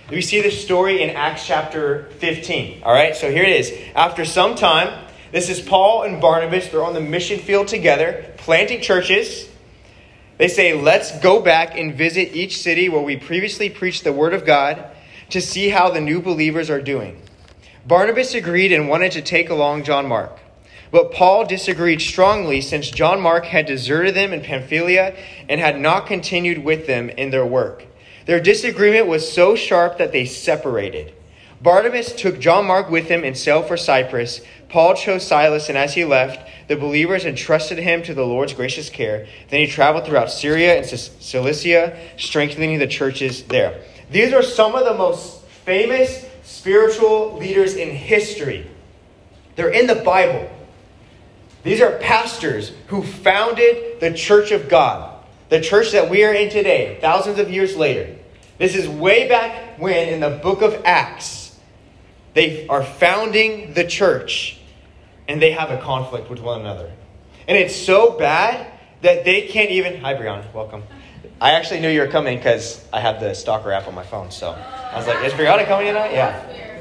We 0.09 0.21
see 0.21 0.41
this 0.41 0.63
story 0.63 1.01
in 1.01 1.09
Acts 1.09 1.47
chapter 1.47 2.09
15. 2.19 2.83
All 2.83 2.93
right, 2.93 3.15
so 3.15 3.31
here 3.31 3.43
it 3.43 3.59
is. 3.59 3.73
After 3.95 4.23
some 4.23 4.55
time, 4.55 5.07
this 5.31 5.49
is 5.49 5.59
Paul 5.59 6.03
and 6.03 6.21
Barnabas. 6.21 6.69
They're 6.69 6.83
on 6.83 6.93
the 6.93 7.01
mission 7.01 7.39
field 7.39 7.67
together, 7.67 8.31
planting 8.37 8.81
churches. 8.81 9.49
They 10.37 10.47
say, 10.47 10.73
Let's 10.73 11.17
go 11.19 11.41
back 11.41 11.77
and 11.77 11.95
visit 11.95 12.35
each 12.35 12.61
city 12.61 12.89
where 12.89 13.01
we 13.01 13.15
previously 13.17 13.69
preached 13.69 14.03
the 14.03 14.13
word 14.13 14.33
of 14.33 14.45
God 14.45 14.91
to 15.29 15.41
see 15.41 15.69
how 15.69 15.89
the 15.89 16.01
new 16.01 16.21
believers 16.21 16.69
are 16.69 16.81
doing. 16.81 17.21
Barnabas 17.87 18.33
agreed 18.33 18.71
and 18.71 18.89
wanted 18.89 19.11
to 19.13 19.21
take 19.21 19.49
along 19.49 19.83
John 19.83 20.07
Mark. 20.07 20.39
But 20.91 21.11
Paul 21.11 21.45
disagreed 21.45 22.01
strongly 22.01 22.61
since 22.61 22.89
John 22.89 23.19
Mark 23.19 23.45
had 23.45 23.65
deserted 23.65 24.15
them 24.15 24.33
in 24.33 24.41
Pamphylia 24.41 25.15
and 25.49 25.59
had 25.59 25.79
not 25.79 26.07
continued 26.07 26.63
with 26.63 26.87
them 26.87 27.09
in 27.09 27.31
their 27.31 27.45
work. 27.45 27.85
Their 28.25 28.39
disagreement 28.39 29.07
was 29.07 29.31
so 29.31 29.55
sharp 29.55 29.97
that 29.97 30.11
they 30.11 30.25
separated. 30.25 31.13
Barnabas 31.65 32.13
took 32.13 32.39
John 32.39 32.67
Mark 32.67 32.91
with 32.91 33.07
him 33.07 33.23
and 33.23 33.35
sailed 33.35 33.67
for 33.67 33.75
Cyprus. 33.75 34.39
Paul 34.69 34.93
chose 34.93 35.25
Silas, 35.25 35.67
and 35.67 35.75
as 35.75 35.95
he 35.95 36.05
left, 36.05 36.47
the 36.67 36.75
believers 36.75 37.25
entrusted 37.25 37.79
him 37.79 38.03
to 38.03 38.13
the 38.13 38.23
Lord's 38.23 38.53
gracious 38.53 38.87
care. 38.87 39.25
Then 39.49 39.61
he 39.61 39.67
traveled 39.67 40.05
throughout 40.05 40.29
Syria 40.29 40.77
and 40.77 40.87
Cilicia, 40.87 41.99
strengthening 42.17 42.77
the 42.77 42.85
churches 42.85 43.45
there. 43.45 43.81
These 44.11 44.31
are 44.31 44.43
some 44.43 44.75
of 44.75 44.85
the 44.85 44.93
most 44.93 45.41
famous 45.65 46.23
spiritual 46.43 47.35
leaders 47.39 47.73
in 47.73 47.89
history. 47.89 48.69
They're 49.55 49.71
in 49.71 49.87
the 49.87 49.95
Bible. 49.95 50.47
These 51.63 51.81
are 51.81 51.97
pastors 51.97 52.73
who 52.89 53.01
founded 53.01 53.99
the 53.99 54.13
church 54.13 54.51
of 54.51 54.69
God, 54.69 55.19
the 55.49 55.61
church 55.61 55.93
that 55.93 56.11
we 56.11 56.25
are 56.25 56.33
in 56.33 56.51
today, 56.51 56.99
thousands 57.01 57.39
of 57.39 57.49
years 57.49 57.75
later. 57.75 58.15
This 58.59 58.75
is 58.75 58.87
way 58.87 59.27
back 59.27 59.79
when 59.79 60.09
in 60.09 60.19
the 60.19 60.29
book 60.29 60.61
of 60.61 60.79
Acts, 60.85 61.44
they 62.35 62.67
are 62.67 62.83
founding 62.83 63.73
the 63.73 63.85
church 63.85 64.59
and 65.27 65.41
they 65.41 65.51
have 65.51 65.71
a 65.71 65.81
conflict 65.81 66.29
with 66.29 66.41
one 66.41 66.61
another. 66.61 66.91
And 67.47 67.57
it's 67.57 67.75
so 67.75 68.11
bad 68.11 68.67
that 69.01 69.25
they 69.25 69.47
can't 69.47 69.71
even. 69.71 70.01
Hi, 70.01 70.13
Brianna. 70.13 70.53
Welcome. 70.53 70.83
I 71.41 71.51
actually 71.51 71.79
knew 71.79 71.89
you 71.89 72.01
were 72.01 72.07
coming 72.07 72.37
because 72.37 72.85
I 72.93 72.99
have 72.99 73.19
the 73.19 73.33
stalker 73.33 73.71
app 73.71 73.87
on 73.87 73.95
my 73.95 74.03
phone. 74.03 74.31
So 74.31 74.51
I 74.51 74.97
was 74.97 75.07
like, 75.07 75.23
is 75.25 75.33
Brianna 75.33 75.65
coming 75.65 75.87
tonight? 75.87 76.13
Yeah. 76.13 76.35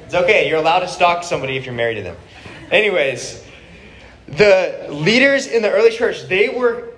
It's 0.04 0.14
okay. 0.14 0.49
You're 0.49 0.58
allowed 0.58 0.80
to 0.80 0.88
stalk 0.88 1.23
somebody 1.23 1.56
if 1.56 1.64
you're 1.64 1.75
married 1.75 1.96
to 1.96 2.02
them. 2.02 2.16
Anyways, 2.70 3.44
the 4.26 4.87
leaders 4.90 5.46
in 5.46 5.62
the 5.62 5.70
early 5.70 5.90
church, 5.90 6.28
they 6.28 6.49
were 6.49 6.94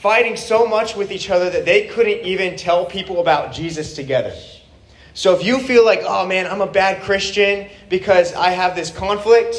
fighting 0.00 0.36
so 0.36 0.66
much 0.66 0.96
with 0.96 1.10
each 1.10 1.30
other 1.30 1.48
that 1.48 1.64
they 1.64 1.86
couldn't 1.86 2.26
even 2.26 2.56
tell 2.56 2.84
people 2.84 3.20
about 3.20 3.54
Jesus 3.54 3.94
together. 3.94 4.34
So 5.16 5.32
if 5.36 5.44
you 5.44 5.60
feel 5.60 5.84
like, 5.84 6.00
oh 6.04 6.26
man, 6.26 6.48
I'm 6.48 6.60
a 6.60 6.66
bad 6.66 7.02
Christian 7.04 7.68
because 7.88 8.34
I 8.34 8.50
have 8.50 8.74
this 8.74 8.90
conflict, 8.90 9.56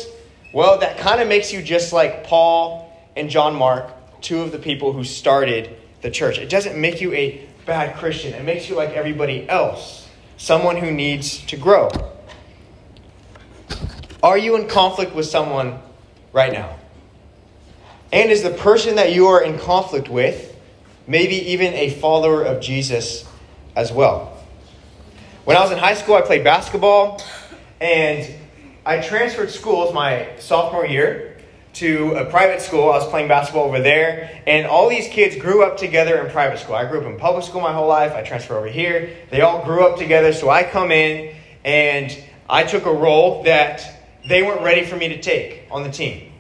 well, 0.53 0.79
that 0.79 0.97
kind 0.97 1.21
of 1.21 1.29
makes 1.29 1.53
you 1.53 1.61
just 1.61 1.93
like 1.93 2.25
Paul 2.25 2.93
and 3.15 3.29
John 3.29 3.55
Mark, 3.55 3.89
two 4.21 4.41
of 4.41 4.51
the 4.51 4.59
people 4.59 4.91
who 4.91 5.05
started 5.05 5.73
the 6.01 6.11
church. 6.11 6.39
It 6.39 6.49
doesn't 6.49 6.79
make 6.79 6.99
you 6.99 7.13
a 7.13 7.47
bad 7.65 7.95
Christian, 7.97 8.33
it 8.33 8.43
makes 8.43 8.69
you 8.69 8.75
like 8.75 8.89
everybody 8.91 9.49
else, 9.49 10.07
someone 10.37 10.75
who 10.75 10.91
needs 10.91 11.39
to 11.45 11.57
grow. 11.57 11.89
Are 14.21 14.37
you 14.37 14.57
in 14.57 14.67
conflict 14.67 15.15
with 15.15 15.25
someone 15.25 15.79
right 16.33 16.51
now? 16.51 16.77
And 18.11 18.29
is 18.29 18.43
the 18.43 18.51
person 18.51 18.95
that 18.95 19.13
you 19.13 19.27
are 19.27 19.41
in 19.41 19.57
conflict 19.57 20.09
with 20.09 20.55
maybe 21.07 21.35
even 21.51 21.73
a 21.73 21.91
follower 21.91 22.43
of 22.43 22.61
Jesus 22.61 23.25
as 23.75 23.91
well? 23.91 24.34
When 25.45 25.55
I 25.55 25.61
was 25.61 25.69
in 25.69 25.77
high 25.77 25.93
school, 25.93 26.15
I 26.15 26.21
played 26.21 26.43
basketball, 26.43 27.21
and 27.79 28.27
I 28.83 28.99
transferred 28.99 29.51
schools 29.51 29.93
my 29.93 30.27
sophomore 30.39 30.87
year 30.87 31.37
to 31.73 32.13
a 32.13 32.25
private 32.25 32.63
school. 32.63 32.89
I 32.89 32.97
was 32.97 33.07
playing 33.09 33.27
basketball 33.27 33.65
over 33.65 33.79
there, 33.79 34.41
and 34.47 34.65
all 34.65 34.89
these 34.89 35.07
kids 35.07 35.35
grew 35.35 35.63
up 35.63 35.77
together 35.77 36.17
in 36.25 36.31
private 36.31 36.57
school. 36.57 36.73
I 36.73 36.89
grew 36.89 36.99
up 36.99 37.05
in 37.05 37.19
public 37.19 37.45
school 37.45 37.61
my 37.61 37.73
whole 37.73 37.87
life. 37.87 38.13
I 38.13 38.23
transferred 38.23 38.57
over 38.57 38.65
here. 38.65 39.15
They 39.29 39.41
all 39.41 39.63
grew 39.63 39.85
up 39.85 39.99
together, 39.99 40.33
so 40.33 40.49
I 40.49 40.63
come 40.63 40.91
in 40.91 41.35
and 41.63 42.17
I 42.49 42.63
took 42.63 42.87
a 42.87 42.93
role 42.93 43.43
that 43.43 44.03
they 44.27 44.41
weren't 44.41 44.61
ready 44.61 44.83
for 44.83 44.95
me 44.95 45.09
to 45.09 45.21
take 45.21 45.67
on 45.69 45.83
the 45.83 45.91
team. 45.91 46.33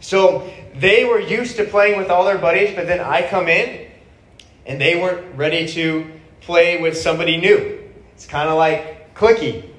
So 0.00 0.50
they 0.74 1.04
were 1.04 1.20
used 1.20 1.56
to 1.56 1.66
playing 1.66 1.98
with 1.98 2.08
all 2.08 2.24
their 2.24 2.38
buddies, 2.38 2.74
but 2.74 2.86
then 2.86 3.00
I 3.00 3.28
come 3.28 3.48
in 3.48 3.86
and 4.64 4.80
they 4.80 4.98
weren't 4.98 5.36
ready 5.36 5.68
to 5.74 6.10
play 6.40 6.80
with 6.80 6.96
somebody 6.96 7.36
new. 7.36 7.75
It's 8.16 8.26
kind 8.26 8.48
of 8.48 8.56
like 8.56 9.14
clicky. 9.14 9.70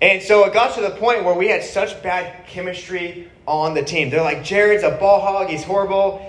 And 0.00 0.22
so 0.22 0.44
it 0.44 0.54
got 0.54 0.76
to 0.76 0.80
the 0.80 0.90
point 0.90 1.24
where 1.24 1.34
we 1.34 1.48
had 1.48 1.64
such 1.64 2.00
bad 2.04 2.46
chemistry 2.46 3.28
on 3.46 3.74
the 3.74 3.82
team. 3.82 4.10
They're 4.10 4.22
like, 4.22 4.44
Jared's 4.44 4.84
a 4.84 4.92
ball 4.92 5.20
hog, 5.20 5.48
he's 5.48 5.64
horrible. 5.64 6.24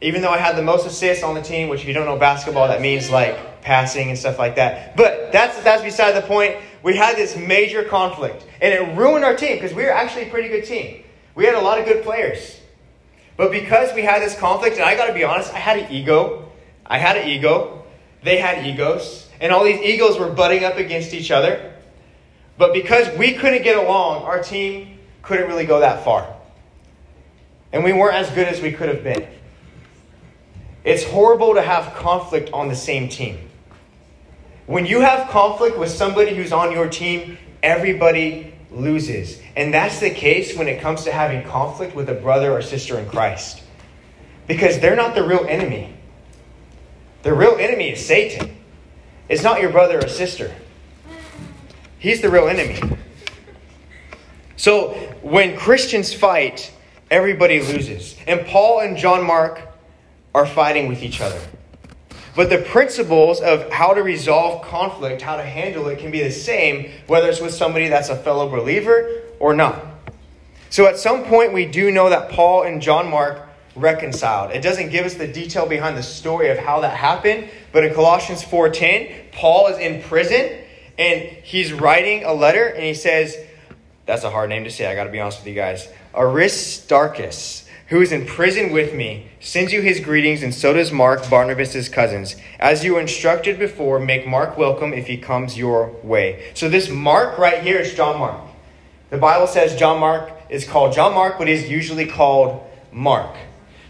Even 0.00 0.20
though 0.20 0.32
I 0.32 0.38
had 0.38 0.56
the 0.56 0.62
most 0.62 0.84
assists 0.84 1.22
on 1.22 1.36
the 1.36 1.42
team, 1.42 1.68
which 1.68 1.82
if 1.82 1.86
you 1.86 1.94
don't 1.94 2.06
know 2.06 2.18
basketball, 2.18 2.66
that 2.66 2.80
means 2.80 3.08
like 3.08 3.62
passing 3.62 4.08
and 4.08 4.18
stuff 4.18 4.36
like 4.36 4.56
that. 4.56 4.96
But 4.96 5.30
that's 5.30 5.62
that's 5.62 5.84
beside 5.84 6.12
the 6.12 6.26
point. 6.26 6.56
We 6.82 6.96
had 6.96 7.14
this 7.16 7.36
major 7.36 7.84
conflict, 7.84 8.44
and 8.60 8.74
it 8.74 8.98
ruined 8.98 9.24
our 9.24 9.36
team 9.36 9.54
because 9.54 9.72
we 9.72 9.84
were 9.84 9.92
actually 9.92 10.24
a 10.24 10.30
pretty 10.30 10.48
good 10.48 10.64
team. 10.64 11.04
We 11.36 11.44
had 11.44 11.54
a 11.54 11.60
lot 11.60 11.78
of 11.78 11.86
good 11.86 12.02
players. 12.02 12.58
But 13.36 13.52
because 13.52 13.94
we 13.94 14.02
had 14.02 14.20
this 14.22 14.36
conflict, 14.36 14.74
and 14.76 14.84
I 14.84 14.96
got 14.96 15.06
to 15.06 15.14
be 15.14 15.22
honest, 15.22 15.54
I 15.54 15.58
had 15.58 15.78
an 15.78 15.92
ego. 15.92 16.50
I 16.84 16.98
had 16.98 17.16
an 17.16 17.28
ego. 17.28 17.84
They 18.24 18.38
had 18.38 18.66
egos. 18.66 19.30
And 19.44 19.52
all 19.52 19.62
these 19.62 19.82
egos 19.82 20.18
were 20.18 20.30
butting 20.30 20.64
up 20.64 20.78
against 20.78 21.12
each 21.12 21.30
other. 21.30 21.74
But 22.56 22.72
because 22.72 23.14
we 23.18 23.34
couldn't 23.34 23.62
get 23.62 23.76
along, 23.76 24.22
our 24.22 24.42
team 24.42 24.98
couldn't 25.20 25.48
really 25.48 25.66
go 25.66 25.80
that 25.80 26.02
far. 26.02 26.34
And 27.70 27.84
we 27.84 27.92
weren't 27.92 28.14
as 28.14 28.30
good 28.30 28.48
as 28.48 28.62
we 28.62 28.72
could 28.72 28.88
have 28.88 29.04
been. 29.04 29.28
It's 30.82 31.04
horrible 31.04 31.52
to 31.56 31.60
have 31.60 31.92
conflict 31.92 32.54
on 32.54 32.68
the 32.68 32.74
same 32.74 33.10
team. 33.10 33.50
When 34.64 34.86
you 34.86 35.02
have 35.02 35.28
conflict 35.28 35.76
with 35.76 35.90
somebody 35.90 36.34
who's 36.34 36.50
on 36.50 36.72
your 36.72 36.88
team, 36.88 37.36
everybody 37.62 38.54
loses. 38.70 39.42
And 39.56 39.74
that's 39.74 40.00
the 40.00 40.08
case 40.08 40.56
when 40.56 40.68
it 40.68 40.80
comes 40.80 41.04
to 41.04 41.12
having 41.12 41.46
conflict 41.46 41.94
with 41.94 42.08
a 42.08 42.14
brother 42.14 42.50
or 42.50 42.62
sister 42.62 42.98
in 42.98 43.06
Christ. 43.10 43.62
Because 44.46 44.78
they're 44.78 44.96
not 44.96 45.14
the 45.14 45.22
real 45.22 45.44
enemy. 45.46 45.92
The 47.24 47.34
real 47.34 47.56
enemy 47.58 47.90
is 47.90 48.06
Satan. 48.06 48.53
It's 49.28 49.42
not 49.42 49.60
your 49.60 49.70
brother 49.70 49.98
or 49.98 50.08
sister. 50.08 50.54
He's 51.98 52.20
the 52.20 52.28
real 52.28 52.48
enemy. 52.48 52.78
So 54.56 54.90
when 55.22 55.56
Christians 55.56 56.12
fight, 56.12 56.72
everybody 57.10 57.60
loses. 57.60 58.16
And 58.26 58.46
Paul 58.46 58.80
and 58.80 58.96
John 58.96 59.24
Mark 59.24 59.60
are 60.34 60.46
fighting 60.46 60.88
with 60.88 61.02
each 61.02 61.20
other. 61.20 61.40
But 62.36 62.50
the 62.50 62.58
principles 62.58 63.40
of 63.40 63.70
how 63.70 63.94
to 63.94 64.02
resolve 64.02 64.62
conflict, 64.62 65.22
how 65.22 65.36
to 65.36 65.44
handle 65.44 65.86
it, 65.88 65.98
can 65.98 66.10
be 66.10 66.22
the 66.22 66.32
same 66.32 66.90
whether 67.06 67.28
it's 67.28 67.40
with 67.40 67.54
somebody 67.54 67.88
that's 67.88 68.08
a 68.08 68.16
fellow 68.16 68.48
believer 68.48 69.22
or 69.38 69.54
not. 69.54 69.84
So 70.70 70.86
at 70.86 70.98
some 70.98 71.24
point, 71.24 71.52
we 71.52 71.66
do 71.66 71.92
know 71.92 72.10
that 72.10 72.30
Paul 72.30 72.64
and 72.64 72.82
John 72.82 73.08
Mark 73.08 73.48
reconciled. 73.76 74.52
It 74.52 74.62
doesn't 74.62 74.90
give 74.90 75.04
us 75.04 75.14
the 75.14 75.26
detail 75.26 75.66
behind 75.66 75.96
the 75.96 76.02
story 76.02 76.50
of 76.50 76.58
how 76.58 76.80
that 76.80 76.96
happened, 76.96 77.48
but 77.72 77.84
in 77.84 77.94
Colossians 77.94 78.42
4:10, 78.42 79.10
Paul 79.32 79.68
is 79.68 79.78
in 79.78 80.02
prison 80.02 80.58
and 80.98 81.22
he's 81.22 81.72
writing 81.72 82.24
a 82.24 82.32
letter 82.32 82.66
and 82.66 82.84
he 82.84 82.94
says, 82.94 83.36
That's 84.06 84.24
a 84.24 84.30
hard 84.30 84.50
name 84.50 84.64
to 84.64 84.70
say, 84.70 84.86
I 84.86 84.94
gotta 84.94 85.10
be 85.10 85.20
honest 85.20 85.40
with 85.40 85.48
you 85.48 85.54
guys. 85.54 85.88
Aristarchus, 86.14 87.68
who 87.88 88.00
is 88.00 88.12
in 88.12 88.26
prison 88.26 88.72
with 88.72 88.94
me, 88.94 89.28
sends 89.40 89.72
you 89.72 89.82
his 89.82 90.00
greetings, 90.00 90.42
and 90.42 90.54
so 90.54 90.72
does 90.72 90.92
Mark, 90.92 91.28
Barnabas' 91.28 91.88
cousins. 91.88 92.36
As 92.58 92.84
you 92.84 92.94
were 92.94 93.00
instructed 93.00 93.58
before, 93.58 93.98
make 93.98 94.26
Mark 94.26 94.56
welcome 94.56 94.92
if 94.92 95.06
he 95.06 95.16
comes 95.16 95.58
your 95.58 95.90
way. 96.02 96.52
So 96.54 96.68
this 96.68 96.88
Mark 96.88 97.38
right 97.38 97.62
here 97.62 97.78
is 97.78 97.94
John 97.94 98.18
Mark. 98.18 98.40
The 99.10 99.18
Bible 99.18 99.46
says 99.46 99.76
John 99.76 100.00
Mark 100.00 100.30
is 100.48 100.64
called 100.64 100.92
John 100.92 101.14
Mark, 101.14 101.38
but 101.38 101.48
is 101.48 101.68
usually 101.68 102.06
called 102.06 102.62
Mark. 102.92 103.36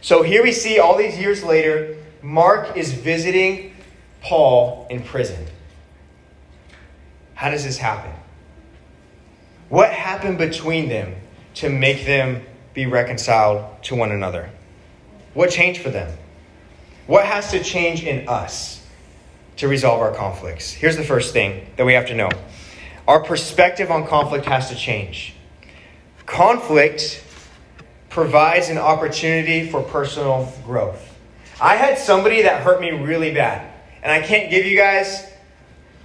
So 0.04 0.22
here 0.22 0.42
we 0.42 0.52
see 0.52 0.78
all 0.78 0.98
these 0.98 1.18
years 1.18 1.42
later, 1.42 1.96
Mark 2.20 2.76
is 2.76 2.92
visiting 2.92 3.74
Paul 4.20 4.86
in 4.90 5.02
prison. 5.02 5.46
How 7.32 7.48
does 7.48 7.64
this 7.64 7.78
happen? 7.78 8.12
What 9.70 9.90
happened 9.90 10.36
between 10.36 10.90
them 10.90 11.14
to 11.54 11.70
make 11.70 12.04
them 12.04 12.42
be 12.74 12.84
reconciled 12.84 13.82
to 13.84 13.94
one 13.94 14.12
another? 14.12 14.50
What 15.32 15.50
changed 15.50 15.80
for 15.80 15.88
them? 15.88 16.14
What 17.06 17.24
has 17.24 17.50
to 17.52 17.64
change 17.64 18.04
in 18.04 18.28
us 18.28 18.86
to 19.56 19.68
resolve 19.68 20.02
our 20.02 20.12
conflicts? 20.12 20.70
Here's 20.70 20.98
the 20.98 21.02
first 21.02 21.32
thing 21.32 21.66
that 21.78 21.86
we 21.86 21.94
have 21.94 22.08
to 22.08 22.14
know 22.14 22.28
our 23.08 23.22
perspective 23.22 23.90
on 23.90 24.06
conflict 24.06 24.44
has 24.44 24.68
to 24.68 24.76
change. 24.76 25.32
Conflict 26.26 27.24
provides 28.14 28.68
an 28.68 28.78
opportunity 28.78 29.68
for 29.68 29.82
personal 29.82 30.50
growth. 30.64 31.18
I 31.60 31.74
had 31.74 31.98
somebody 31.98 32.42
that 32.42 32.62
hurt 32.62 32.80
me 32.80 32.92
really 32.92 33.34
bad, 33.34 33.68
and 34.04 34.12
I 34.12 34.24
can't 34.24 34.50
give 34.50 34.64
you 34.64 34.76
guys 34.76 35.28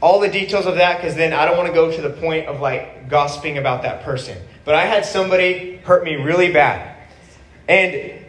all 0.01 0.19
the 0.19 0.27
details 0.27 0.65
of 0.65 0.75
that 0.77 0.97
because 0.97 1.15
then 1.15 1.33
I 1.33 1.45
don't 1.45 1.55
want 1.55 1.67
to 1.67 1.73
go 1.73 1.91
to 1.91 2.01
the 2.01 2.09
point 2.09 2.47
of 2.47 2.61
like 2.61 3.09
gossiping 3.09 3.59
about 3.59 3.83
that 3.83 4.01
person. 4.01 4.35
But 4.65 4.73
I 4.73 4.85
had 4.85 5.05
somebody 5.05 5.77
hurt 5.77 6.03
me 6.03 6.15
really 6.15 6.51
bad. 6.51 6.97
And 7.67 8.25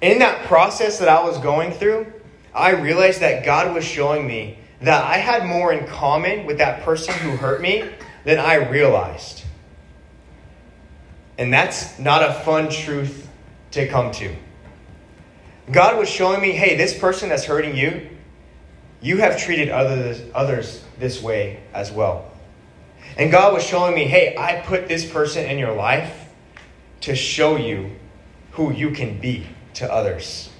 in 0.00 0.20
that 0.20 0.46
process 0.46 1.00
that 1.00 1.08
I 1.08 1.24
was 1.24 1.38
going 1.38 1.72
through, 1.72 2.06
I 2.54 2.70
realized 2.70 3.20
that 3.20 3.44
God 3.44 3.74
was 3.74 3.84
showing 3.84 4.28
me 4.28 4.58
that 4.80 5.04
I 5.04 5.16
had 5.16 5.44
more 5.44 5.72
in 5.72 5.88
common 5.88 6.46
with 6.46 6.58
that 6.58 6.84
person 6.84 7.14
who 7.14 7.36
hurt 7.36 7.60
me 7.60 7.84
than 8.22 8.38
I 8.38 8.68
realized. 8.70 9.42
And 11.38 11.52
that's 11.52 11.98
not 11.98 12.22
a 12.22 12.34
fun 12.34 12.68
truth 12.70 13.28
to 13.72 13.88
come 13.88 14.10
to. 14.12 14.34
God 15.70 15.98
was 15.98 16.08
showing 16.08 16.42
me, 16.42 16.52
hey, 16.52 16.76
this 16.76 16.96
person 16.96 17.28
that's 17.28 17.44
hurting 17.44 17.76
you, 17.76 18.08
you 19.00 19.18
have 19.18 19.38
treated 19.38 19.68
others, 19.68 20.20
others 20.34 20.84
this 20.98 21.22
way 21.22 21.62
as 21.72 21.90
well. 21.90 22.30
And 23.16 23.30
God 23.30 23.52
was 23.52 23.62
showing 23.62 23.94
me, 23.94 24.04
hey, 24.04 24.36
I 24.36 24.60
put 24.64 24.88
this 24.88 25.10
person 25.10 25.44
in 25.44 25.58
your 25.58 25.74
life 25.74 26.28
to 27.02 27.14
show 27.14 27.56
you 27.56 27.90
who 28.52 28.72
you 28.72 28.90
can 28.90 29.18
be 29.18 29.46
to 29.74 29.92
others 29.92 30.50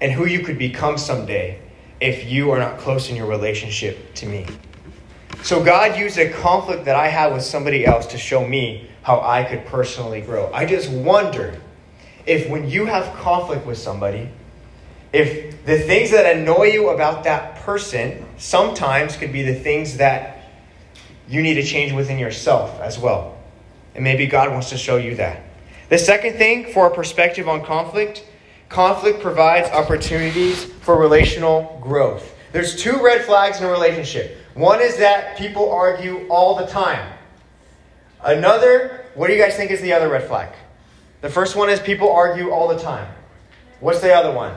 and 0.00 0.12
who 0.12 0.26
you 0.26 0.40
could 0.40 0.58
become 0.58 0.96
someday 0.96 1.60
if 2.00 2.24
you 2.24 2.50
are 2.50 2.58
not 2.58 2.78
close 2.78 3.10
in 3.10 3.16
your 3.16 3.26
relationship 3.26 4.14
to 4.14 4.26
me. 4.26 4.46
So 5.42 5.62
God 5.62 5.98
used 5.98 6.18
a 6.18 6.30
conflict 6.30 6.84
that 6.84 6.96
I 6.96 7.08
had 7.08 7.32
with 7.32 7.42
somebody 7.42 7.84
else 7.84 8.06
to 8.08 8.18
show 8.18 8.46
me 8.46 8.90
how 9.08 9.22
I 9.22 9.42
could 9.42 9.64
personally 9.64 10.20
grow. 10.20 10.52
I 10.52 10.66
just 10.66 10.90
wondered 10.90 11.58
if 12.26 12.46
when 12.50 12.68
you 12.68 12.84
have 12.84 13.16
conflict 13.16 13.64
with 13.64 13.78
somebody, 13.78 14.28
if 15.14 15.64
the 15.64 15.78
things 15.78 16.10
that 16.10 16.36
annoy 16.36 16.64
you 16.64 16.90
about 16.90 17.24
that 17.24 17.56
person 17.60 18.26
sometimes 18.36 19.16
could 19.16 19.32
be 19.32 19.42
the 19.42 19.54
things 19.54 19.96
that 19.96 20.44
you 21.26 21.40
need 21.40 21.54
to 21.54 21.62
change 21.62 21.90
within 21.92 22.18
yourself 22.18 22.78
as 22.82 22.98
well. 22.98 23.38
And 23.94 24.04
maybe 24.04 24.26
God 24.26 24.52
wants 24.52 24.68
to 24.70 24.76
show 24.76 24.98
you 24.98 25.14
that. 25.14 25.42
The 25.88 25.96
second 25.96 26.34
thing 26.34 26.70
for 26.74 26.88
a 26.88 26.94
perspective 26.94 27.48
on 27.48 27.64
conflict 27.64 28.26
conflict 28.68 29.22
provides 29.22 29.70
opportunities 29.70 30.64
for 30.64 31.00
relational 31.00 31.78
growth. 31.82 32.34
There's 32.52 32.76
two 32.76 33.02
red 33.02 33.24
flags 33.24 33.58
in 33.58 33.64
a 33.64 33.70
relationship. 33.70 34.36
One 34.52 34.82
is 34.82 34.98
that 34.98 35.38
people 35.38 35.72
argue 35.72 36.28
all 36.28 36.56
the 36.56 36.66
time. 36.66 37.14
Another, 38.22 38.97
what 39.14 39.26
do 39.26 39.34
you 39.34 39.42
guys 39.42 39.56
think 39.56 39.70
is 39.70 39.80
the 39.80 39.92
other 39.92 40.08
red 40.08 40.26
flag? 40.26 40.50
The 41.20 41.28
first 41.28 41.56
one 41.56 41.68
is 41.68 41.80
people 41.80 42.12
argue 42.12 42.50
all 42.50 42.68
the 42.68 42.78
time. 42.78 43.12
What's 43.80 44.00
the 44.00 44.14
other 44.14 44.32
one? 44.32 44.54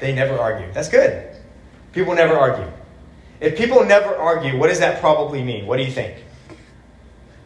They 0.00 0.14
never 0.14 0.38
argue. 0.38 0.70
That's 0.72 0.88
good. 0.88 1.28
People 1.92 2.14
never 2.14 2.34
argue. 2.34 2.70
If 3.40 3.56
people 3.56 3.84
never 3.84 4.14
argue, 4.14 4.58
what 4.58 4.68
does 4.68 4.80
that 4.80 5.00
probably 5.00 5.42
mean? 5.42 5.66
What 5.66 5.76
do 5.76 5.84
you 5.84 5.90
think? 5.90 6.24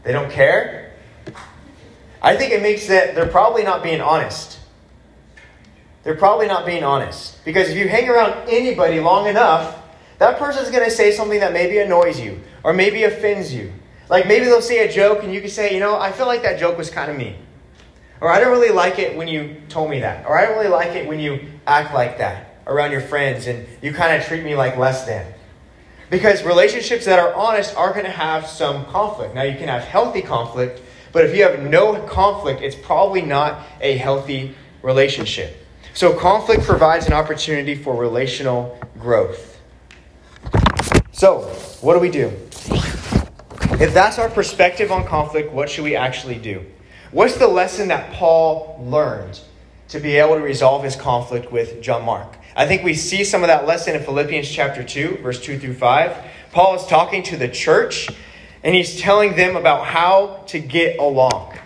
They 0.05 0.13
don't 0.13 0.31
care? 0.31 0.93
I 2.23 2.37
think 2.37 2.53
it 2.53 2.63
makes 2.63 2.87
that 2.89 3.15
they're 3.15 3.29
probably 3.29 3.63
not 3.63 3.83
being 3.83 4.01
honest. 4.01 4.59
They're 6.03 6.17
probably 6.17 6.47
not 6.47 6.67
being 6.67 6.85
honest. 6.85 7.45
Because 7.45 7.69
if 7.69 7.77
you 7.77 7.89
hang 7.89 8.09
around 8.09 8.49
anybody 8.49 9.01
long 9.01 9.27
enough, 9.27 9.77
that 10.19 10.39
person's 10.39 10.71
going 10.71 10.85
to 10.85 10.91
say 10.91 11.13
something 11.13 11.41
that 11.41 11.53
maybe 11.53 11.79
annoys 11.79 12.19
you 12.19 12.41
or 12.65 12.73
maybe 12.73 13.05
offends 13.05 13.53
you. 13.53 13.73
Like 14.09 14.27
maybe 14.27 14.47
they'll 14.47 14.63
say 14.63 14.89
a 14.89 14.93
joke 14.93 15.23
and 15.23 15.33
you 15.33 15.41
can 15.41 15.51
say, 15.51 15.75
you 15.75 15.81
know, 15.81 15.99
I 15.99 16.13
feel 16.13 16.27
like 16.27 16.43
that 16.43 16.59
joke 16.59 16.79
was 16.79 16.91
kind 16.91 17.11
of 17.11 17.17
mean. 17.17 17.37
Or 18.21 18.33
I 18.33 18.41
don't 18.41 18.51
really 18.51 18.73
like 18.73 18.99
it 18.99 19.17
when 19.17 19.29
you 19.29 19.57
told 19.69 19.91
me 19.91 20.01
that. 20.01 20.27
Or 20.27 20.39
I 20.39 20.45
don't 20.45 20.57
really 20.57 20.69
like 20.69 20.97
it 20.97 21.07
when 21.07 21.21
you 21.21 21.47
act 21.67 21.95
like 21.95 22.19
that 22.19 22.63
around 22.67 22.91
your 22.91 23.01
friends 23.01 23.47
and 23.47 23.67
you 23.83 23.93
kind 23.93 24.21
of 24.21 24.27
treat 24.27 24.45
me 24.45 24.57
like 24.57 24.77
less 24.77 25.05
than. 25.07 25.35
Because 26.11 26.43
relationships 26.43 27.05
that 27.05 27.19
are 27.19 27.35
honest 27.35 27.77
are 27.77 27.93
going 27.93 28.07
to 28.07 28.11
have 28.11 28.47
some 28.47 28.87
conflict. 28.87 29.35
Now, 29.35 29.43
you 29.43 29.57
can 29.57 29.69
have 29.69 29.85
healthy 29.85 30.23
conflict, 30.23 30.81
but 31.13 31.25
if 31.25 31.37
you 31.37 31.43
have 31.43 31.61
no 31.63 32.01
conflict, 32.07 32.63
it's 32.63 32.77
probably 32.77 33.21
not 33.21 33.67
a 33.81 33.97
healthy 33.99 34.55
relationship. 34.83 35.67
So, 35.93 36.15
conflict 36.15 36.63
provides 36.63 37.07
an 37.07 37.13
opportunity 37.13 37.75
for 37.75 37.95
relational 37.95 38.81
growth. 38.99 39.61
So, 41.13 41.43
what 41.83 41.95
do 41.95 42.01
we 42.01 42.11
do? 42.11 42.33
If 43.81 43.95
that's 43.95 44.19
our 44.19 44.29
perspective 44.29 44.91
on 44.91 45.07
conflict, 45.07 45.53
what 45.53 45.71
should 45.71 45.85
we 45.85 45.95
actually 45.95 46.35
do? 46.35 46.67
What's 47.13 47.37
the 47.37 47.47
lesson 47.47 47.87
that 47.89 48.13
Paul 48.13 48.77
learned 48.83 49.39
to 49.91 50.01
be 50.01 50.17
able 50.17 50.35
to 50.35 50.41
resolve 50.41 50.83
his 50.83 50.97
conflict 50.97 51.53
with 51.53 51.81
John 51.81 52.05
Mark? 52.05 52.39
I 52.57 52.67
think 52.67 52.83
we 52.83 52.95
see 52.95 53.23
some 53.23 53.45
of 53.45 53.47
that 53.47 53.69
lesson 53.69 53.95
in 53.95 54.03
Philippians 54.03 54.51
chapter 54.51 54.83
2, 54.83 55.19
verse 55.23 55.41
2 55.41 55.61
through 55.61 55.75
5. 55.75 56.17
Paul 56.51 56.75
is 56.75 56.87
talking 56.87 57.23
to 57.23 57.37
the 57.37 57.47
church 57.47 58.09
and 58.65 58.75
he's 58.75 59.01
telling 59.01 59.37
them 59.37 59.55
about 59.55 59.87
how 59.87 60.43
to 60.49 60.59
get 60.59 60.99
along. 60.99 61.57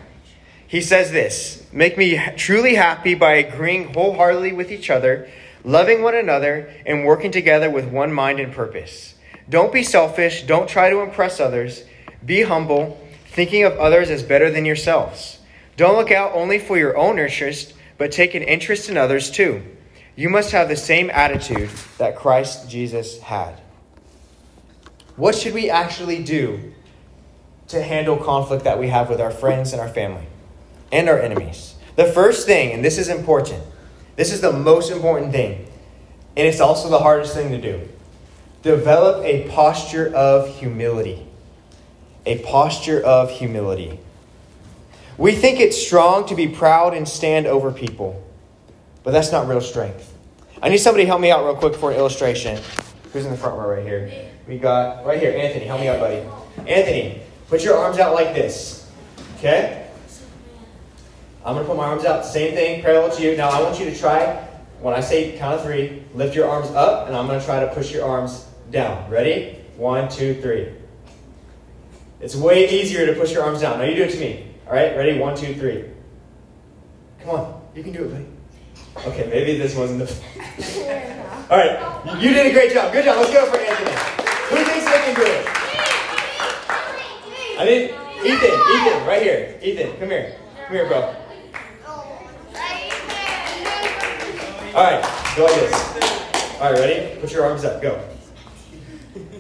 He 0.67 0.83
says 0.83 1.13
this 1.13 1.67
Make 1.73 1.97
me 1.97 2.21
truly 2.37 2.75
happy 2.75 3.15
by 3.15 3.37
agreeing 3.37 3.95
wholeheartedly 3.95 4.53
with 4.53 4.71
each 4.71 4.91
other, 4.91 5.31
loving 5.65 6.03
one 6.03 6.15
another, 6.15 6.71
and 6.85 7.07
working 7.07 7.31
together 7.31 7.71
with 7.71 7.87
one 7.87 8.13
mind 8.13 8.39
and 8.39 8.53
purpose. 8.53 9.15
Don't 9.49 9.73
be 9.73 9.83
selfish. 9.83 10.43
Don't 10.43 10.69
try 10.69 10.91
to 10.91 11.01
impress 11.01 11.41
others. 11.41 11.85
Be 12.25 12.43
humble, 12.43 13.01
thinking 13.27 13.65
of 13.65 13.79
others 13.79 14.11
as 14.11 14.23
better 14.23 14.51
than 14.51 14.65
yourselves. 14.65 15.39
Don't 15.77 15.97
look 15.97 16.11
out 16.11 16.33
only 16.35 16.59
for 16.59 16.79
your 16.79 16.97
own 16.97 17.19
interest, 17.19 17.75
but 17.99 18.13
take 18.13 18.35
an 18.35 18.43
interest 18.43 18.89
in 18.89 18.97
others 18.97 19.31
too. 19.31 19.63
You 20.15 20.29
must 20.29 20.53
have 20.53 20.69
the 20.69 20.77
same 20.77 21.11
attitude 21.11 21.71
that 21.99 22.17
Christ 22.17 22.69
Jesus 22.69 23.21
had. 23.21 23.61
What 25.17 25.35
should 25.35 25.55
we 25.55 25.71
actually 25.71 26.23
do 26.23 26.73
to 27.69 27.83
handle 27.83 28.17
conflict 28.17 28.65
that 28.65 28.79
we 28.79 28.89
have 28.89 29.09
with 29.09 29.21
our 29.21 29.31
friends 29.31 29.73
and 29.73 29.81
our 29.81 29.89
family 29.89 30.27
and 30.91 31.09
our 31.09 31.19
enemies? 31.19 31.75
The 31.97 32.05
first 32.05 32.47
thing, 32.47 32.73
and 32.73 32.85
this 32.85 32.99
is 32.99 33.09
important, 33.09 33.63
this 34.17 34.33
is 34.33 34.41
the 34.41 34.53
most 34.53 34.91
important 34.91 35.33
thing, 35.33 35.67
and 36.37 36.47
it's 36.47 36.61
also 36.61 36.89
the 36.89 36.99
hardest 36.99 37.35
thing 37.35 37.51
to 37.51 37.61
do 37.61 37.89
develop 38.63 39.25
a 39.25 39.49
posture 39.49 40.15
of 40.15 40.49
humility. 40.59 41.27
A 42.25 42.39
posture 42.45 43.01
of 43.03 43.31
humility. 43.31 43.99
We 45.19 45.33
think 45.33 45.61
it's 45.61 45.81
strong 45.81 46.27
to 46.27 46.35
be 46.35 46.49
proud 46.49 46.95
and 46.95 47.09
stand 47.09 47.47
over 47.47 47.71
people, 47.71 48.23
but 49.03 49.11
that's 49.11 49.33
not 49.33 49.49
real 49.49 49.61
strength. 49.61 50.13
I 50.63 50.69
need 50.69 50.79
somebody 50.79 51.05
to 51.05 51.09
help 51.09 51.21
me 51.21 51.31
out 51.31 51.45
real 51.45 51.57
quick 51.57 51.75
for 51.75 51.91
an 51.91 51.97
illustration. 51.97 52.63
Who's 53.13 53.25
in 53.25 53.31
the 53.31 53.37
front 53.37 53.59
row 53.59 53.69
right 53.69 53.85
here? 53.85 54.31
We 54.49 54.59
got 54.59 55.05
right 55.05 55.21
here, 55.21 55.37
Anthony. 55.37 55.67
Help 55.67 55.81
me 55.81 55.89
out, 55.89 56.01
buddy. 56.01 56.27
Anthony, 56.69 57.21
put 57.49 57.63
your 57.63 57.77
arms 57.77 57.99
out 57.99 58.15
like 58.15 58.35
this. 58.35 58.91
Okay? 59.39 59.89
I'm 61.45 61.55
gonna 61.55 61.67
put 61.67 61.77
my 61.77 61.87
arms 61.87 62.05
out. 62.05 62.25
Same 62.25 62.55
thing, 62.55 62.83
parallel 62.83 63.15
to 63.17 63.23
you. 63.23 63.37
Now 63.37 63.51
I 63.51 63.61
want 63.63 63.79
you 63.81 63.87
to 63.87 63.99
try. 63.99 64.37
When 64.81 64.95
I 64.95 65.01
say 65.01 65.37
count 65.37 65.57
of 65.57 65.65
three, 65.65 66.05
lift 66.15 66.35
your 66.35 66.49
arms 66.49 66.69
up, 66.71 67.09
and 67.09 67.17
I'm 67.17 67.27
gonna 67.27 67.45
try 67.45 67.61
to 67.61 67.75
push 67.75 67.93
your 67.93 68.05
arms 68.05 68.47
down. 68.71 69.11
Ready? 69.11 69.59
One, 69.77 70.09
two, 70.09 70.41
three. 70.41 70.69
It's 72.23 72.37
way 72.37 72.71
easier 72.71 73.05
to 73.07 73.15
push 73.15 73.33
your 73.33 73.43
arms 73.43 73.61
down. 73.61 73.79
Now 73.79 73.85
you 73.85 73.97
do 73.97 74.05
it 74.05 74.13
to 74.13 74.21
me. 74.21 74.55
All 74.67 74.73
right? 74.73 74.97
Ready? 74.97 75.19
One, 75.19 75.37
two, 75.37 75.55
three. 75.55 75.85
Come 77.21 77.31
on. 77.31 77.63
You 77.75 77.83
can 77.83 77.93
do 77.93 78.05
it, 78.05 78.13
buddy. 78.13 78.27
Okay, 79.09 79.27
maybe 79.29 79.59
this 79.59 79.75
wasn't 79.75 80.01
the. 80.01 80.07
All 81.51 81.59
right, 81.59 82.23
you 82.23 82.31
did 82.33 82.47
a 82.47 82.53
great 82.53 82.73
job. 82.73 82.93
Good 82.93 83.05
job. 83.05 83.17
Let's 83.17 83.33
go 83.33 83.47
for 83.47 83.57
Anthony. 83.57 83.91
Who 84.51 84.65
thinks 84.65 84.85
they 84.85 84.99
can 85.03 85.15
do 85.15 85.23
it? 85.23 85.47
I 87.59 87.65
need 87.65 87.83
Ethan. 88.25 88.61
Ethan, 88.71 89.07
right 89.07 89.23
here. 89.23 89.59
Ethan, 89.63 89.99
come 89.99 90.11
here. 90.11 90.37
Come 90.67 90.77
here, 90.77 90.87
bro. 90.87 91.15
All 94.75 94.85
right, 94.85 95.35
go 95.37 95.45
like 95.45 95.55
this. 95.55 96.61
All 96.61 96.73
right, 96.73 96.79
ready? 96.79 97.21
Put 97.21 97.33
your 97.33 97.45
arms 97.45 97.65
up. 97.65 97.83
Go. 97.83 98.03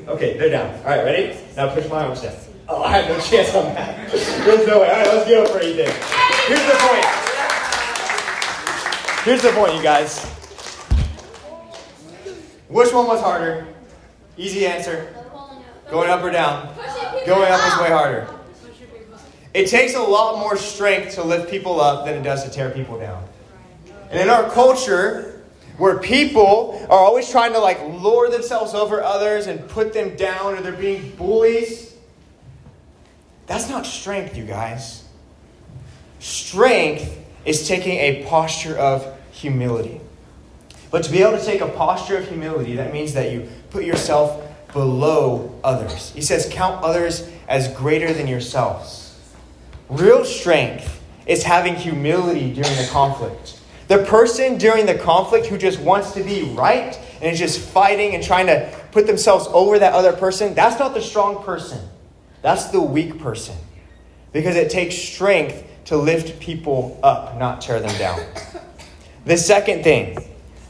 Okay, 0.09 0.37
they're 0.38 0.51
down. 0.51 0.75
All 0.81 0.90
right, 0.90 1.05
ready? 1.05 1.38
Now 1.57 1.75
push 1.75 1.88
my 1.88 2.05
arms 2.05 2.23
down. 2.23 2.41
Oh, 2.68 2.83
I 2.83 2.98
have 2.98 3.09
no 3.09 3.20
chance 3.20 3.55
on 3.55 3.75
that. 3.75 4.11
There's 4.11 4.66
no 4.66 4.81
way. 4.81 4.90
All 4.90 4.96
right, 4.96 5.07
let's 5.07 5.29
go 5.29 5.46
for 5.46 5.61
Ethan. 5.62 5.92
Here's 6.46 6.66
the 6.66 6.77
point. 6.79 7.05
Here's 9.25 9.42
the 9.42 9.53
point, 9.53 9.75
you 9.75 9.83
guys. 9.83 10.25
Which 12.68 12.92
one 12.92 13.07
was 13.07 13.20
harder? 13.20 13.66
Easy 14.37 14.66
answer. 14.66 15.14
Going 15.90 16.09
up 16.09 16.22
or 16.22 16.31
down? 16.31 16.75
Going 17.27 17.53
up 17.53 17.61
is 17.66 17.79
way 17.81 17.90
harder. 17.90 18.29
It 19.55 19.68
takes 19.68 19.94
a 19.94 20.01
lot 20.01 20.38
more 20.38 20.57
strength 20.57 21.14
to 21.16 21.22
lift 21.22 21.51
people 21.51 21.81
up 21.81 22.07
than 22.07 22.14
it 22.14 22.22
does 22.22 22.44
to 22.44 22.51
tear 22.51 22.70
people 22.70 22.98
down. 22.98 23.22
And 24.11 24.20
in 24.20 24.31
our 24.31 24.48
culture, 24.51 25.42
where 25.77 25.98
people 25.98 26.85
are 26.88 26.98
always 26.98 27.31
trying 27.31 27.53
to 27.53 27.59
like 27.59 27.81
lure 28.01 28.31
themselves 28.31 28.72
over 28.75 29.03
others 29.03 29.46
and 29.46 29.68
put 29.68 29.92
them 29.92 30.16
down 30.16 30.55
or 30.55 30.61
they're 30.62 30.72
being 30.72 31.11
bullies, 31.16 31.91
that's 33.52 33.68
not 33.68 33.84
strength, 33.84 34.34
you 34.34 34.46
guys. 34.46 35.04
Strength 36.20 37.18
is 37.44 37.68
taking 37.68 37.98
a 37.98 38.24
posture 38.24 38.74
of 38.78 39.14
humility. 39.30 40.00
But 40.90 41.04
to 41.04 41.12
be 41.12 41.20
able 41.20 41.36
to 41.36 41.44
take 41.44 41.60
a 41.60 41.68
posture 41.68 42.16
of 42.16 42.26
humility, 42.26 42.76
that 42.76 42.94
means 42.94 43.12
that 43.12 43.30
you 43.30 43.46
put 43.68 43.84
yourself 43.84 44.42
below 44.72 45.54
others. 45.62 46.12
He 46.12 46.22
says, 46.22 46.48
Count 46.50 46.82
others 46.82 47.28
as 47.46 47.68
greater 47.76 48.14
than 48.14 48.26
yourselves. 48.26 49.20
Real 49.90 50.24
strength 50.24 51.02
is 51.26 51.42
having 51.42 51.74
humility 51.74 52.54
during 52.54 52.76
the 52.78 52.88
conflict. 52.90 53.60
The 53.88 54.02
person 54.04 54.56
during 54.56 54.86
the 54.86 54.94
conflict 54.94 55.44
who 55.44 55.58
just 55.58 55.78
wants 55.78 56.12
to 56.12 56.22
be 56.22 56.54
right 56.54 56.98
and 57.20 57.30
is 57.30 57.38
just 57.38 57.60
fighting 57.60 58.14
and 58.14 58.24
trying 58.24 58.46
to 58.46 58.74
put 58.92 59.06
themselves 59.06 59.46
over 59.48 59.78
that 59.78 59.92
other 59.92 60.14
person, 60.14 60.54
that's 60.54 60.78
not 60.78 60.94
the 60.94 61.02
strong 61.02 61.44
person. 61.44 61.86
That's 62.42 62.66
the 62.66 62.81
weak 62.81 63.18
person. 63.18 63.57
Because 64.33 64.57
it 64.57 64.70
takes 64.70 64.96
strength 64.96 65.64
to 65.87 65.96
lift 65.96 66.40
people 66.40 66.98
up, 67.02 67.38
not 67.38 67.61
tear 67.61 67.81
them 67.81 67.96
down. 67.98 68.20
The 69.24 69.37
second 69.37 69.85
thing 69.85 70.18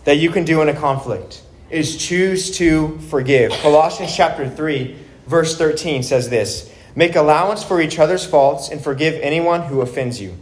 that 0.04 0.18
you 0.18 0.28
can 0.28 0.44
do 0.44 0.60
in 0.60 0.68
a 0.68 0.74
conflict 0.74 1.40
is 1.70 1.96
choose 1.96 2.58
to 2.58 2.98
forgive. 3.08 3.50
Colossians 3.50 4.14
chapter 4.14 4.46
3, 4.46 4.94
verse 5.26 5.56
13 5.56 6.02
says 6.02 6.28
this 6.28 6.70
Make 6.94 7.16
allowance 7.16 7.64
for 7.64 7.80
each 7.80 7.98
other's 7.98 8.26
faults 8.26 8.68
and 8.68 8.78
forgive 8.82 9.14
anyone 9.22 9.62
who 9.62 9.80
offends 9.80 10.20
you. 10.20 10.36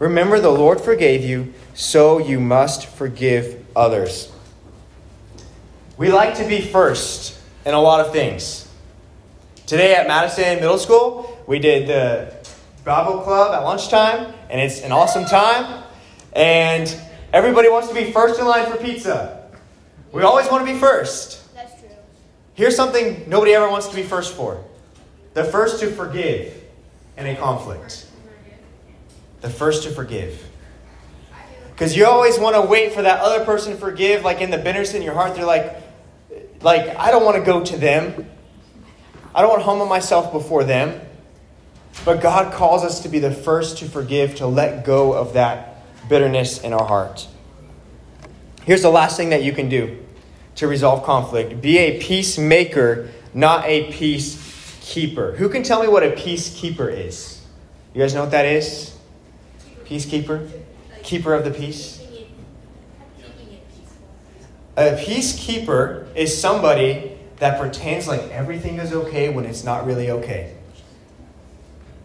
Remember, 0.00 0.40
the 0.40 0.50
Lord 0.50 0.80
forgave 0.80 1.24
you, 1.24 1.54
so 1.74 2.18
you 2.18 2.40
must 2.40 2.86
forgive 2.86 3.64
others. 3.76 4.32
We 5.96 6.10
like 6.10 6.34
to 6.38 6.48
be 6.48 6.60
first 6.60 7.38
in 7.64 7.74
a 7.74 7.80
lot 7.80 8.04
of 8.04 8.12
things. 8.12 8.68
Today 9.66 9.94
at 9.94 10.08
Madison 10.08 10.56
Middle 10.56 10.76
School, 10.76 11.40
we 11.46 11.60
did 11.60 11.86
the 11.86 12.34
Bible 12.84 13.20
Club 13.20 13.54
at 13.54 13.62
lunchtime, 13.62 14.34
and 14.50 14.60
it's 14.60 14.82
an 14.82 14.90
awesome 14.90 15.24
time. 15.24 15.84
And 16.32 16.94
everybody 17.32 17.68
wants 17.68 17.88
to 17.88 17.94
be 17.94 18.10
first 18.10 18.40
in 18.40 18.46
line 18.46 18.70
for 18.70 18.76
pizza. 18.76 19.48
We 20.10 20.22
always 20.22 20.50
want 20.50 20.66
to 20.66 20.72
be 20.72 20.78
first. 20.78 21.54
That's 21.54 21.80
true. 21.80 21.90
Here's 22.54 22.74
something 22.74 23.24
nobody 23.28 23.54
ever 23.54 23.70
wants 23.70 23.86
to 23.88 23.94
be 23.94 24.02
first 24.02 24.34
for 24.34 24.62
the 25.34 25.44
first 25.44 25.80
to 25.80 25.90
forgive 25.90 26.60
in 27.16 27.26
a 27.26 27.36
conflict. 27.36 28.06
The 29.42 29.48
first 29.48 29.84
to 29.84 29.90
forgive. 29.90 30.44
Because 31.70 31.96
you 31.96 32.06
always 32.06 32.38
want 32.38 32.56
to 32.56 32.62
wait 32.62 32.92
for 32.92 33.02
that 33.02 33.20
other 33.20 33.44
person 33.44 33.72
to 33.72 33.78
forgive, 33.78 34.22
like 34.24 34.40
in 34.40 34.50
the 34.50 34.58
bitterness 34.58 34.92
in 34.92 35.02
your 35.02 35.14
heart, 35.14 35.34
they're 35.34 35.46
like, 35.46 35.76
like, 36.60 36.96
I 36.96 37.10
don't 37.10 37.24
want 37.24 37.36
to 37.38 37.42
go 37.42 37.64
to 37.64 37.76
them. 37.76 38.26
I 39.34 39.40
don't 39.40 39.50
want 39.50 39.60
to 39.60 39.66
humble 39.66 39.86
myself 39.86 40.32
before 40.32 40.64
them. 40.64 41.00
But 42.04 42.20
God 42.20 42.52
calls 42.52 42.84
us 42.84 43.00
to 43.00 43.08
be 43.08 43.18
the 43.18 43.30
first 43.30 43.78
to 43.78 43.84
forgive, 43.84 44.36
to 44.36 44.46
let 44.46 44.84
go 44.84 45.12
of 45.12 45.34
that 45.34 45.82
bitterness 46.08 46.60
in 46.60 46.72
our 46.72 46.84
heart. 46.84 47.28
Here's 48.64 48.82
the 48.82 48.90
last 48.90 49.16
thing 49.16 49.30
that 49.30 49.42
you 49.42 49.52
can 49.52 49.68
do 49.68 49.98
to 50.56 50.66
resolve 50.66 51.04
conflict 51.04 51.60
be 51.60 51.78
a 51.78 52.00
peacemaker, 52.00 53.10
not 53.34 53.64
a 53.66 53.90
peacekeeper. 53.92 55.36
Who 55.36 55.48
can 55.48 55.62
tell 55.62 55.82
me 55.82 55.88
what 55.88 56.02
a 56.02 56.10
peacekeeper 56.10 56.92
is? 56.92 57.40
You 57.94 58.00
guys 58.00 58.14
know 58.14 58.22
what 58.22 58.30
that 58.32 58.46
is? 58.46 58.96
Peacekeeper? 59.84 60.50
Keeper 61.02 61.34
of 61.34 61.44
the 61.44 61.50
peace? 61.50 62.02
A 64.76 64.92
peacekeeper 64.92 66.14
is 66.16 66.40
somebody 66.40 67.11
that 67.42 67.58
pretends 67.58 68.06
like 68.06 68.20
everything 68.30 68.76
is 68.78 68.92
okay 68.92 69.28
when 69.28 69.44
it's 69.44 69.64
not 69.64 69.84
really 69.84 70.12
okay. 70.12 70.54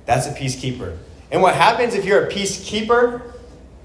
That's 0.08 0.26
a 0.26 0.32
peacekeeper. 0.32 0.98
And 1.30 1.44
what 1.44 1.54
happens 1.54 1.94
if 1.94 2.06
you're 2.06 2.26
a 2.26 2.32
peacekeeper 2.32 3.22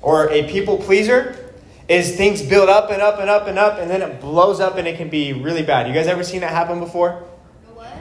or 0.01 0.31
a 0.31 0.49
people 0.49 0.79
pleaser 0.79 1.53
is 1.89 2.17
things 2.17 2.41
build 2.41 2.71
up 2.71 2.91
and 2.91 3.03
up 3.03 3.21
and 3.21 3.29
up 3.29 3.49
and 3.49 3.59
up 3.59 3.79
and 3.79 3.91
then 3.91 4.01
it 4.01 4.19
blows 4.19 4.61
up 4.61 4.79
and 4.79 4.89
it 4.89 4.97
can 4.97 5.11
be 5.11 5.35
really 5.35 5.63
bad. 5.63 5.87
You 5.87 5.93
guys 5.93 6.07
ever 6.07 6.25
seen 6.25 6.41
that 6.41 6.53
happen 6.53 6.81
before? 6.81 7.23
What? 7.75 7.93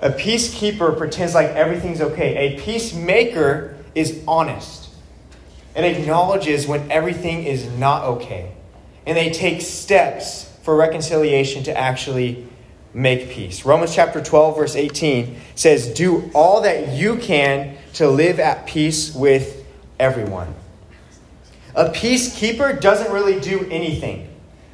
A 0.00 0.10
peacekeeper 0.10 0.98
pretends 0.98 1.36
like 1.36 1.50
everything's 1.50 2.00
okay. 2.00 2.52
A 2.52 2.60
peacemaker 2.60 3.76
is 3.94 4.24
honest 4.26 4.90
and 5.76 5.86
acknowledges 5.86 6.66
when 6.66 6.90
everything 6.90 7.44
is 7.44 7.64
not 7.78 8.02
okay. 8.06 8.50
And 9.06 9.16
they 9.16 9.30
take 9.30 9.60
steps 9.60 10.52
for 10.64 10.74
reconciliation 10.74 11.62
to 11.62 11.78
actually 11.78 12.48
make 12.94 13.30
peace. 13.30 13.64
Romans 13.64 13.94
chapter 13.94 14.22
12, 14.22 14.56
verse 14.56 14.76
18 14.76 15.36
says, 15.54 15.94
Do 15.94 16.30
all 16.34 16.62
that 16.62 16.92
you 16.92 17.16
can 17.16 17.76
to 17.94 18.08
live 18.08 18.38
at 18.40 18.66
peace 18.66 19.14
with 19.14 19.64
everyone. 19.98 20.54
A 21.74 21.86
peacekeeper 21.86 22.78
doesn't 22.80 23.12
really 23.12 23.40
do 23.40 23.66
anything, 23.70 24.28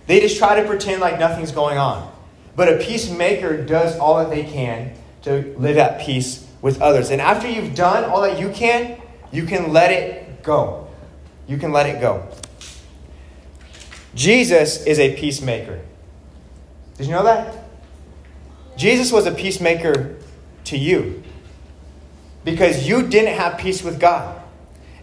they 0.06 0.20
just 0.20 0.38
try 0.38 0.60
to 0.60 0.66
pretend 0.66 1.00
like 1.00 1.18
nothing's 1.18 1.52
going 1.52 1.78
on. 1.78 2.12
But 2.56 2.72
a 2.72 2.78
peacemaker 2.78 3.64
does 3.64 3.96
all 3.98 4.18
that 4.18 4.30
they 4.30 4.42
can 4.42 4.92
to 5.22 5.54
live 5.58 5.76
at 5.76 6.00
peace 6.00 6.44
with 6.60 6.82
others. 6.82 7.10
And 7.10 7.20
after 7.20 7.48
you've 7.48 7.74
done 7.74 8.04
all 8.04 8.22
that 8.22 8.40
you 8.40 8.50
can, 8.50 9.00
you 9.30 9.44
can 9.44 9.72
let 9.72 9.92
it 9.92 10.42
go. 10.42 10.88
You 11.46 11.56
can 11.56 11.70
let 11.70 11.86
it 11.86 12.00
go. 12.00 12.26
Jesus 14.14 14.84
is 14.86 14.98
a 14.98 15.14
peacemaker. 15.16 15.80
Did 16.96 17.06
you 17.06 17.12
know 17.12 17.22
that? 17.24 17.57
Jesus 18.78 19.10
was 19.10 19.26
a 19.26 19.32
peacemaker 19.32 20.14
to 20.64 20.78
you 20.78 21.24
because 22.44 22.88
you 22.88 23.08
didn't 23.08 23.34
have 23.34 23.58
peace 23.58 23.82
with 23.82 23.98
God. 23.98 24.40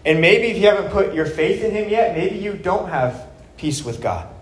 And 0.02 0.22
maybe 0.22 0.46
if 0.46 0.56
you 0.56 0.66
haven't 0.66 0.90
put 0.90 1.12
your 1.12 1.26
faith 1.26 1.62
in 1.62 1.72
Him 1.72 1.90
yet, 1.90 2.16
maybe 2.16 2.38
you 2.38 2.54
don't 2.54 2.88
have 2.88 3.28
peace 3.58 3.84
with 3.84 4.00
God. 4.00 4.32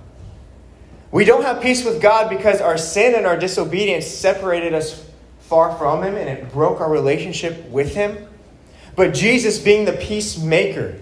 We 1.10 1.24
don't 1.24 1.42
have 1.42 1.60
peace 1.60 1.84
with 1.84 2.00
God 2.00 2.30
because 2.30 2.60
our 2.60 2.78
sin 2.78 3.16
and 3.16 3.26
our 3.26 3.36
disobedience 3.36 4.06
separated 4.06 4.72
us 4.72 5.04
far 5.40 5.76
from 5.78 6.04
Him 6.04 6.14
and 6.14 6.28
it 6.28 6.52
broke 6.52 6.80
our 6.80 6.90
relationship 6.90 7.68
with 7.70 7.92
Him. 7.92 8.28
But 8.94 9.14
Jesus, 9.14 9.58
being 9.58 9.84
the 9.84 9.94
peacemaker 9.94 11.00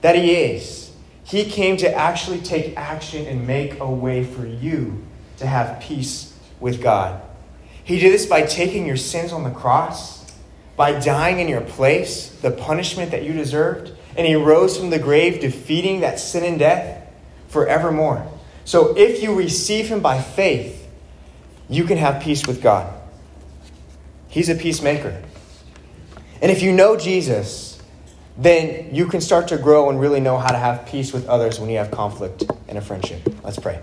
that 0.00 0.16
He 0.16 0.32
is, 0.32 0.90
He 1.22 1.44
came 1.44 1.76
to 1.76 1.94
actually 1.94 2.40
take 2.40 2.76
action 2.76 3.24
and 3.26 3.46
make 3.46 3.78
a 3.78 3.88
way 3.88 4.24
for 4.24 4.44
you 4.44 5.06
to 5.36 5.46
have 5.46 5.80
peace 5.80 6.36
with 6.58 6.82
God. 6.82 7.22
He 7.86 8.00
did 8.00 8.12
this 8.12 8.26
by 8.26 8.42
taking 8.42 8.84
your 8.84 8.96
sins 8.96 9.32
on 9.32 9.44
the 9.44 9.50
cross, 9.50 10.28
by 10.76 10.98
dying 10.98 11.38
in 11.38 11.46
your 11.46 11.60
place, 11.60 12.30
the 12.42 12.50
punishment 12.50 13.12
that 13.12 13.22
you 13.22 13.32
deserved, 13.32 13.92
and 14.16 14.26
he 14.26 14.34
rose 14.34 14.76
from 14.76 14.90
the 14.90 14.98
grave, 14.98 15.40
defeating 15.40 16.00
that 16.00 16.18
sin 16.18 16.42
and 16.42 16.58
death 16.58 17.08
forevermore. 17.46 18.28
So 18.64 18.96
if 18.96 19.22
you 19.22 19.36
receive 19.36 19.86
him 19.86 20.00
by 20.00 20.20
faith, 20.20 20.84
you 21.68 21.84
can 21.84 21.96
have 21.96 22.20
peace 22.20 22.44
with 22.44 22.60
God. 22.60 22.92
He's 24.28 24.48
a 24.48 24.56
peacemaker. 24.56 25.22
And 26.42 26.50
if 26.50 26.62
you 26.62 26.72
know 26.72 26.96
Jesus, 26.96 27.80
then 28.36 28.92
you 28.92 29.06
can 29.06 29.20
start 29.20 29.46
to 29.48 29.58
grow 29.58 29.90
and 29.90 30.00
really 30.00 30.18
know 30.18 30.38
how 30.38 30.50
to 30.50 30.58
have 30.58 30.86
peace 30.86 31.12
with 31.12 31.28
others 31.28 31.60
when 31.60 31.70
you 31.70 31.78
have 31.78 31.92
conflict 31.92 32.42
in 32.66 32.76
a 32.76 32.80
friendship. 32.80 33.22
Let's 33.44 33.60
pray. 33.60 33.80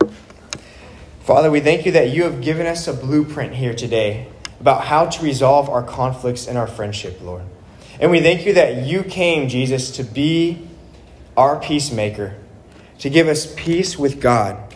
Father, 1.24 1.50
we 1.50 1.62
thank 1.62 1.86
you 1.86 1.94
that 1.94 2.10
you 2.10 2.24
have 2.24 2.42
given 2.42 2.68
us 2.68 2.86
a 2.86 2.94
blueprint 2.94 3.54
here 3.54 3.74
today 3.74 4.28
about 4.60 4.84
how 4.84 5.06
to 5.06 5.24
resolve 5.24 5.70
our 5.70 5.82
conflicts 5.82 6.48
in 6.48 6.58
our 6.58 6.68
friendship, 6.68 7.22
Lord. 7.22 7.44
And 7.98 8.12
we 8.12 8.20
thank 8.20 8.46
you 8.46 8.52
that 8.56 8.86
you 8.86 9.04
came, 9.04 9.48
Jesus, 9.48 9.92
to 9.92 10.04
be 10.04 10.68
our 11.38 11.62
peacemaker, 11.62 12.36
to 13.00 13.10
give 13.10 13.30
us 13.30 13.54
peace 13.56 13.98
with 13.98 14.20
God. 14.20 14.73